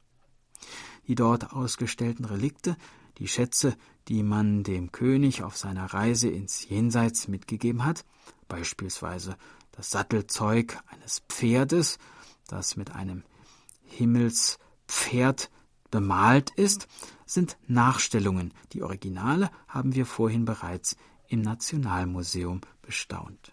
Die 1.07 1.14
dort 1.14 1.53
ausgestellten 1.53 2.24
Relikte, 2.24 2.76
die 3.18 3.28
Schätze, 3.28 3.76
die 4.09 4.22
man 4.22 4.62
dem 4.62 4.93
König 4.93 5.43
auf 5.43 5.57
seiner 5.57 5.87
Reise 5.87 6.28
ins 6.28 6.68
Jenseits 6.68 7.28
mitgegeben 7.28 7.84
hat, 7.84 8.05
beispielsweise 8.49 9.37
das 9.72 9.91
Sattelzeug 9.91 10.78
eines 10.87 11.22
Pferdes, 11.28 11.99
das 12.49 12.76
mit 12.76 12.93
einem 12.93 13.22
Himmelspferd 13.84 15.51
bemalt 15.91 16.51
ist, 16.51 16.89
sind 17.26 17.57
Nachstellungen. 17.66 18.53
Die 18.72 18.82
Originale 18.82 19.51
haben 19.68 19.95
wir 19.95 20.07
vorhin 20.07 20.45
bereits 20.45 20.97
im 21.29 21.43
Nationalmuseum 21.43 22.61
bestaunt. 22.83 23.53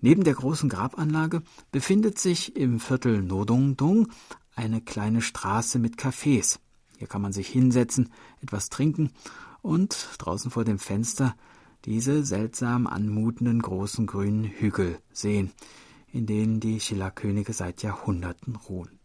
Neben 0.00 0.24
der 0.24 0.34
großen 0.34 0.68
Grabanlage 0.68 1.42
befindet 1.72 2.18
sich 2.18 2.56
im 2.56 2.78
Viertel 2.78 3.22
Nodongdong 3.22 4.08
eine 4.54 4.80
kleine 4.80 5.22
Straße 5.22 5.78
mit 5.78 5.96
Cafés. 5.96 6.58
Hier 6.98 7.06
kann 7.06 7.22
man 7.22 7.32
sich 7.32 7.48
hinsetzen, 7.48 8.12
etwas 8.40 8.68
trinken 8.68 9.10
und 9.62 10.08
draußen 10.18 10.50
vor 10.50 10.64
dem 10.64 10.78
Fenster 10.78 11.34
diese 11.84 12.24
seltsam 12.24 12.86
anmutenden 12.86 13.60
großen 13.60 14.06
grünen 14.06 14.44
Hügel 14.44 14.98
sehen, 15.12 15.52
in 16.12 16.26
denen 16.26 16.60
die 16.60 16.80
Schillerkönige 16.80 17.52
seit 17.52 17.82
Jahrhunderten 17.82 18.56
ruhen. 18.56 18.98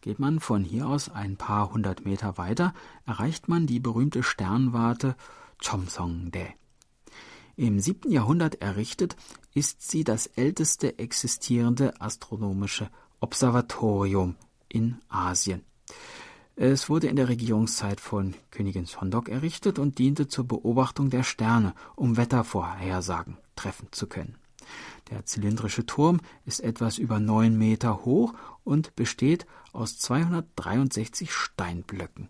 Geht 0.00 0.18
man 0.18 0.40
von 0.40 0.62
hier 0.62 0.86
aus 0.86 1.08
ein 1.08 1.36
paar 1.36 1.72
hundert 1.72 2.04
Meter 2.04 2.38
weiter, 2.38 2.74
erreicht 3.06 3.48
man 3.48 3.66
die 3.66 3.80
berühmte 3.80 4.22
Sternwarte 4.22 5.16
Chomsongdae. 5.62 6.54
Im 7.56 7.80
siebten 7.80 8.10
Jahrhundert 8.10 8.60
errichtet, 8.60 9.16
ist 9.54 9.88
sie 9.88 10.04
das 10.04 10.26
älteste 10.26 10.98
existierende 10.98 11.98
astronomische 12.00 12.90
Observatorium 13.20 14.36
in 14.68 14.98
Asien. 15.08 15.64
Es 16.54 16.88
wurde 16.88 17.06
in 17.08 17.16
der 17.16 17.28
Regierungszeit 17.28 18.00
von 18.00 18.34
Königin 18.50 18.86
Sondok 18.86 19.28
errichtet 19.28 19.78
und 19.78 19.98
diente 19.98 20.28
zur 20.28 20.46
Beobachtung 20.46 21.10
der 21.10 21.22
Sterne, 21.22 21.74
um 21.96 22.16
Wettervorhersagen 22.16 23.36
treffen 23.56 23.88
zu 23.90 24.06
können. 24.06 24.36
Der 25.10 25.24
zylindrische 25.24 25.86
Turm 25.86 26.20
ist 26.44 26.60
etwas 26.60 26.98
über 26.98 27.20
neun 27.20 27.56
Meter 27.56 28.04
hoch 28.04 28.34
und 28.64 28.96
besteht 28.96 29.46
aus 29.72 29.98
263 29.98 31.32
Steinblöcken. 31.32 32.28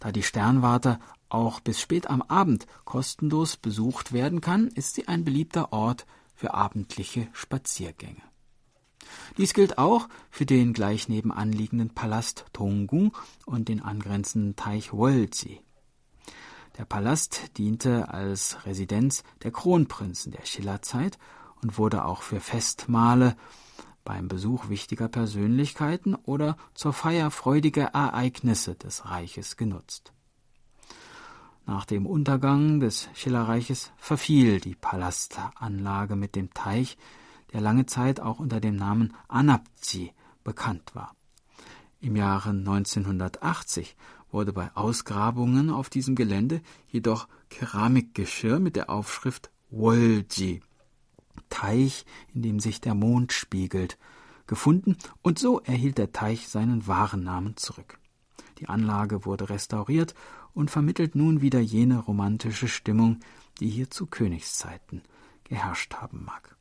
Da 0.00 0.12
die 0.12 0.22
Sternwarte 0.22 1.00
auch 1.28 1.60
bis 1.60 1.80
spät 1.80 2.08
am 2.08 2.22
Abend 2.22 2.66
kostenlos 2.84 3.56
besucht 3.56 4.12
werden 4.12 4.40
kann, 4.40 4.68
ist 4.68 4.94
sie 4.94 5.08
ein 5.08 5.24
beliebter 5.24 5.72
Ort 5.72 6.06
für 6.34 6.54
abendliche 6.54 7.28
Spaziergänge. 7.32 8.22
Dies 9.36 9.54
gilt 9.54 9.78
auch 9.78 10.08
für 10.30 10.46
den 10.46 10.72
gleich 10.72 11.08
nebenan 11.08 11.52
liegenden 11.52 11.90
Palast 11.90 12.46
Tongung 12.52 13.16
und 13.46 13.68
den 13.68 13.80
angrenzenden 13.80 14.56
Teich 14.56 14.92
Wolji. 14.92 15.60
Der 16.76 16.84
Palast 16.84 17.58
diente 17.58 18.08
als 18.08 18.64
Residenz 18.64 19.24
der 19.42 19.50
Kronprinzen 19.50 20.32
der 20.32 20.44
Schillerzeit 20.44 21.18
und 21.62 21.78
wurde 21.78 22.04
auch 22.04 22.22
für 22.22 22.40
Festmahle, 22.40 23.36
beim 24.04 24.28
Besuch 24.28 24.70
wichtiger 24.70 25.08
Persönlichkeiten 25.08 26.14
oder 26.14 26.56
zur 26.72 26.94
Feier 26.94 27.30
freudiger 27.30 27.88
Ereignisse 27.88 28.74
des 28.74 29.04
Reiches 29.04 29.56
genutzt. 29.56 30.12
Nach 31.68 31.84
dem 31.84 32.06
Untergang 32.06 32.80
des 32.80 33.10
Schillerreiches 33.12 33.92
verfiel 33.98 34.58
die 34.58 34.74
Palastanlage 34.74 36.16
mit 36.16 36.34
dem 36.34 36.54
Teich, 36.54 36.96
der 37.52 37.60
lange 37.60 37.84
Zeit 37.84 38.20
auch 38.20 38.38
unter 38.38 38.58
dem 38.58 38.74
Namen 38.74 39.12
Anapzi 39.28 40.14
bekannt 40.44 40.94
war. 40.94 41.14
Im 42.00 42.16
Jahre 42.16 42.48
1980 42.48 43.96
wurde 44.30 44.54
bei 44.54 44.70
Ausgrabungen 44.74 45.68
auf 45.68 45.90
diesem 45.90 46.14
Gelände 46.14 46.62
jedoch 46.88 47.28
Keramikgeschirr 47.50 48.60
mit 48.60 48.74
der 48.74 48.88
Aufschrift 48.88 49.50
Wolji 49.68 50.62
Teich, 51.50 52.06
in 52.32 52.40
dem 52.40 52.60
sich 52.60 52.80
der 52.80 52.94
Mond 52.94 53.34
spiegelt, 53.34 53.98
gefunden, 54.46 54.96
und 55.20 55.38
so 55.38 55.60
erhielt 55.60 55.98
der 55.98 56.12
Teich 56.12 56.48
seinen 56.48 56.86
wahren 56.86 57.24
Namen 57.24 57.58
zurück. 57.58 57.98
Die 58.58 58.70
Anlage 58.70 59.26
wurde 59.26 59.50
restauriert 59.50 60.14
und 60.58 60.72
vermittelt 60.72 61.14
nun 61.14 61.40
wieder 61.40 61.60
jene 61.60 62.00
romantische 62.00 62.66
Stimmung, 62.66 63.20
die 63.60 63.68
hier 63.68 63.92
zu 63.92 64.06
Königszeiten 64.06 65.02
geherrscht 65.44 65.94
haben 65.94 66.24
mag. 66.24 66.56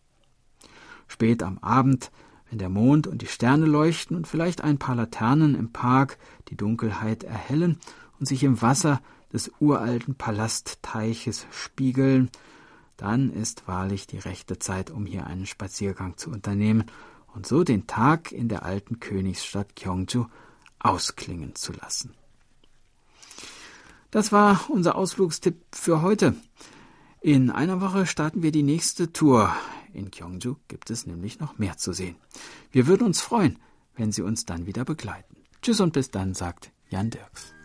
Spät 1.07 1.41
am 1.41 1.57
Abend, 1.57 2.11
wenn 2.47 2.59
der 2.59 2.69
Mond 2.69 3.07
und 3.07 3.23
die 3.23 3.27
Sterne 3.27 3.65
leuchten 3.65 4.15
und 4.15 4.27
vielleicht 4.27 4.61
ein 4.61 4.77
paar 4.77 4.93
Laternen 4.93 5.55
im 5.55 5.71
Park 5.71 6.19
die 6.49 6.55
Dunkelheit 6.55 7.23
erhellen 7.23 7.79
und 8.19 8.27
sich 8.27 8.43
im 8.43 8.61
Wasser 8.61 9.01
des 9.33 9.51
uralten 9.59 10.13
Palastteiches 10.13 11.47
spiegeln, 11.49 12.29
dann 12.97 13.31
ist 13.31 13.67
wahrlich 13.67 14.05
die 14.05 14.19
rechte 14.19 14.59
Zeit, 14.59 14.91
um 14.91 15.07
hier 15.07 15.25
einen 15.25 15.47
Spaziergang 15.47 16.17
zu 16.17 16.29
unternehmen 16.29 16.83
und 17.33 17.47
so 17.47 17.63
den 17.63 17.87
Tag 17.87 18.31
in 18.31 18.47
der 18.47 18.61
alten 18.61 18.99
Königsstadt 18.99 19.75
Gyeongju 19.75 20.27
ausklingen 20.77 21.55
zu 21.55 21.73
lassen. 21.73 22.13
Das 24.11 24.31
war 24.31 24.69
unser 24.69 24.95
Ausflugstipp 24.95 25.63
für 25.73 26.01
heute. 26.01 26.35
In 27.21 27.49
einer 27.49 27.81
Woche 27.81 28.05
starten 28.05 28.41
wir 28.41 28.51
die 28.51 28.63
nächste 28.63 29.11
Tour. 29.11 29.53
In 29.93 30.11
Gyeongju 30.11 30.55
gibt 30.67 30.89
es 30.89 31.07
nämlich 31.07 31.39
noch 31.39 31.57
mehr 31.57 31.77
zu 31.77 31.91
sehen. 31.91 32.15
Wir 32.71 32.87
würden 32.87 33.05
uns 33.05 33.21
freuen, 33.21 33.59
wenn 33.95 34.11
Sie 34.11 34.21
uns 34.21 34.45
dann 34.45 34.65
wieder 34.65 34.85
begleiten. 34.85 35.43
Tschüss 35.61 35.81
und 35.81 35.93
bis 35.93 36.11
dann, 36.11 36.33
sagt 36.33 36.71
Jan 36.89 37.09
Dirks. 37.09 37.56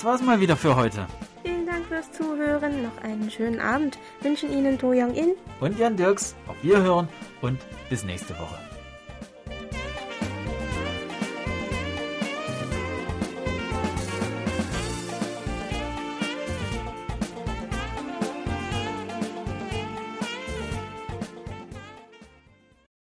Das 0.00 0.06
war's 0.06 0.22
mal 0.22 0.40
wieder 0.40 0.56
für 0.56 0.76
heute. 0.76 1.06
Vielen 1.42 1.66
Dank 1.66 1.84
fürs 1.84 2.10
Zuhören. 2.10 2.84
Noch 2.84 3.04
einen 3.04 3.30
schönen 3.30 3.60
Abend. 3.60 3.98
Wünschen 4.22 4.50
Ihnen 4.50 4.78
To 4.78 4.92
Young 4.92 5.12
In 5.14 5.34
und 5.60 5.78
Jan 5.78 5.94
Dirks. 5.94 6.34
Auf 6.46 6.56
Wiederhören 6.62 7.06
und 7.42 7.58
bis 7.90 8.02
nächste 8.02 8.32
Woche. 8.38 8.69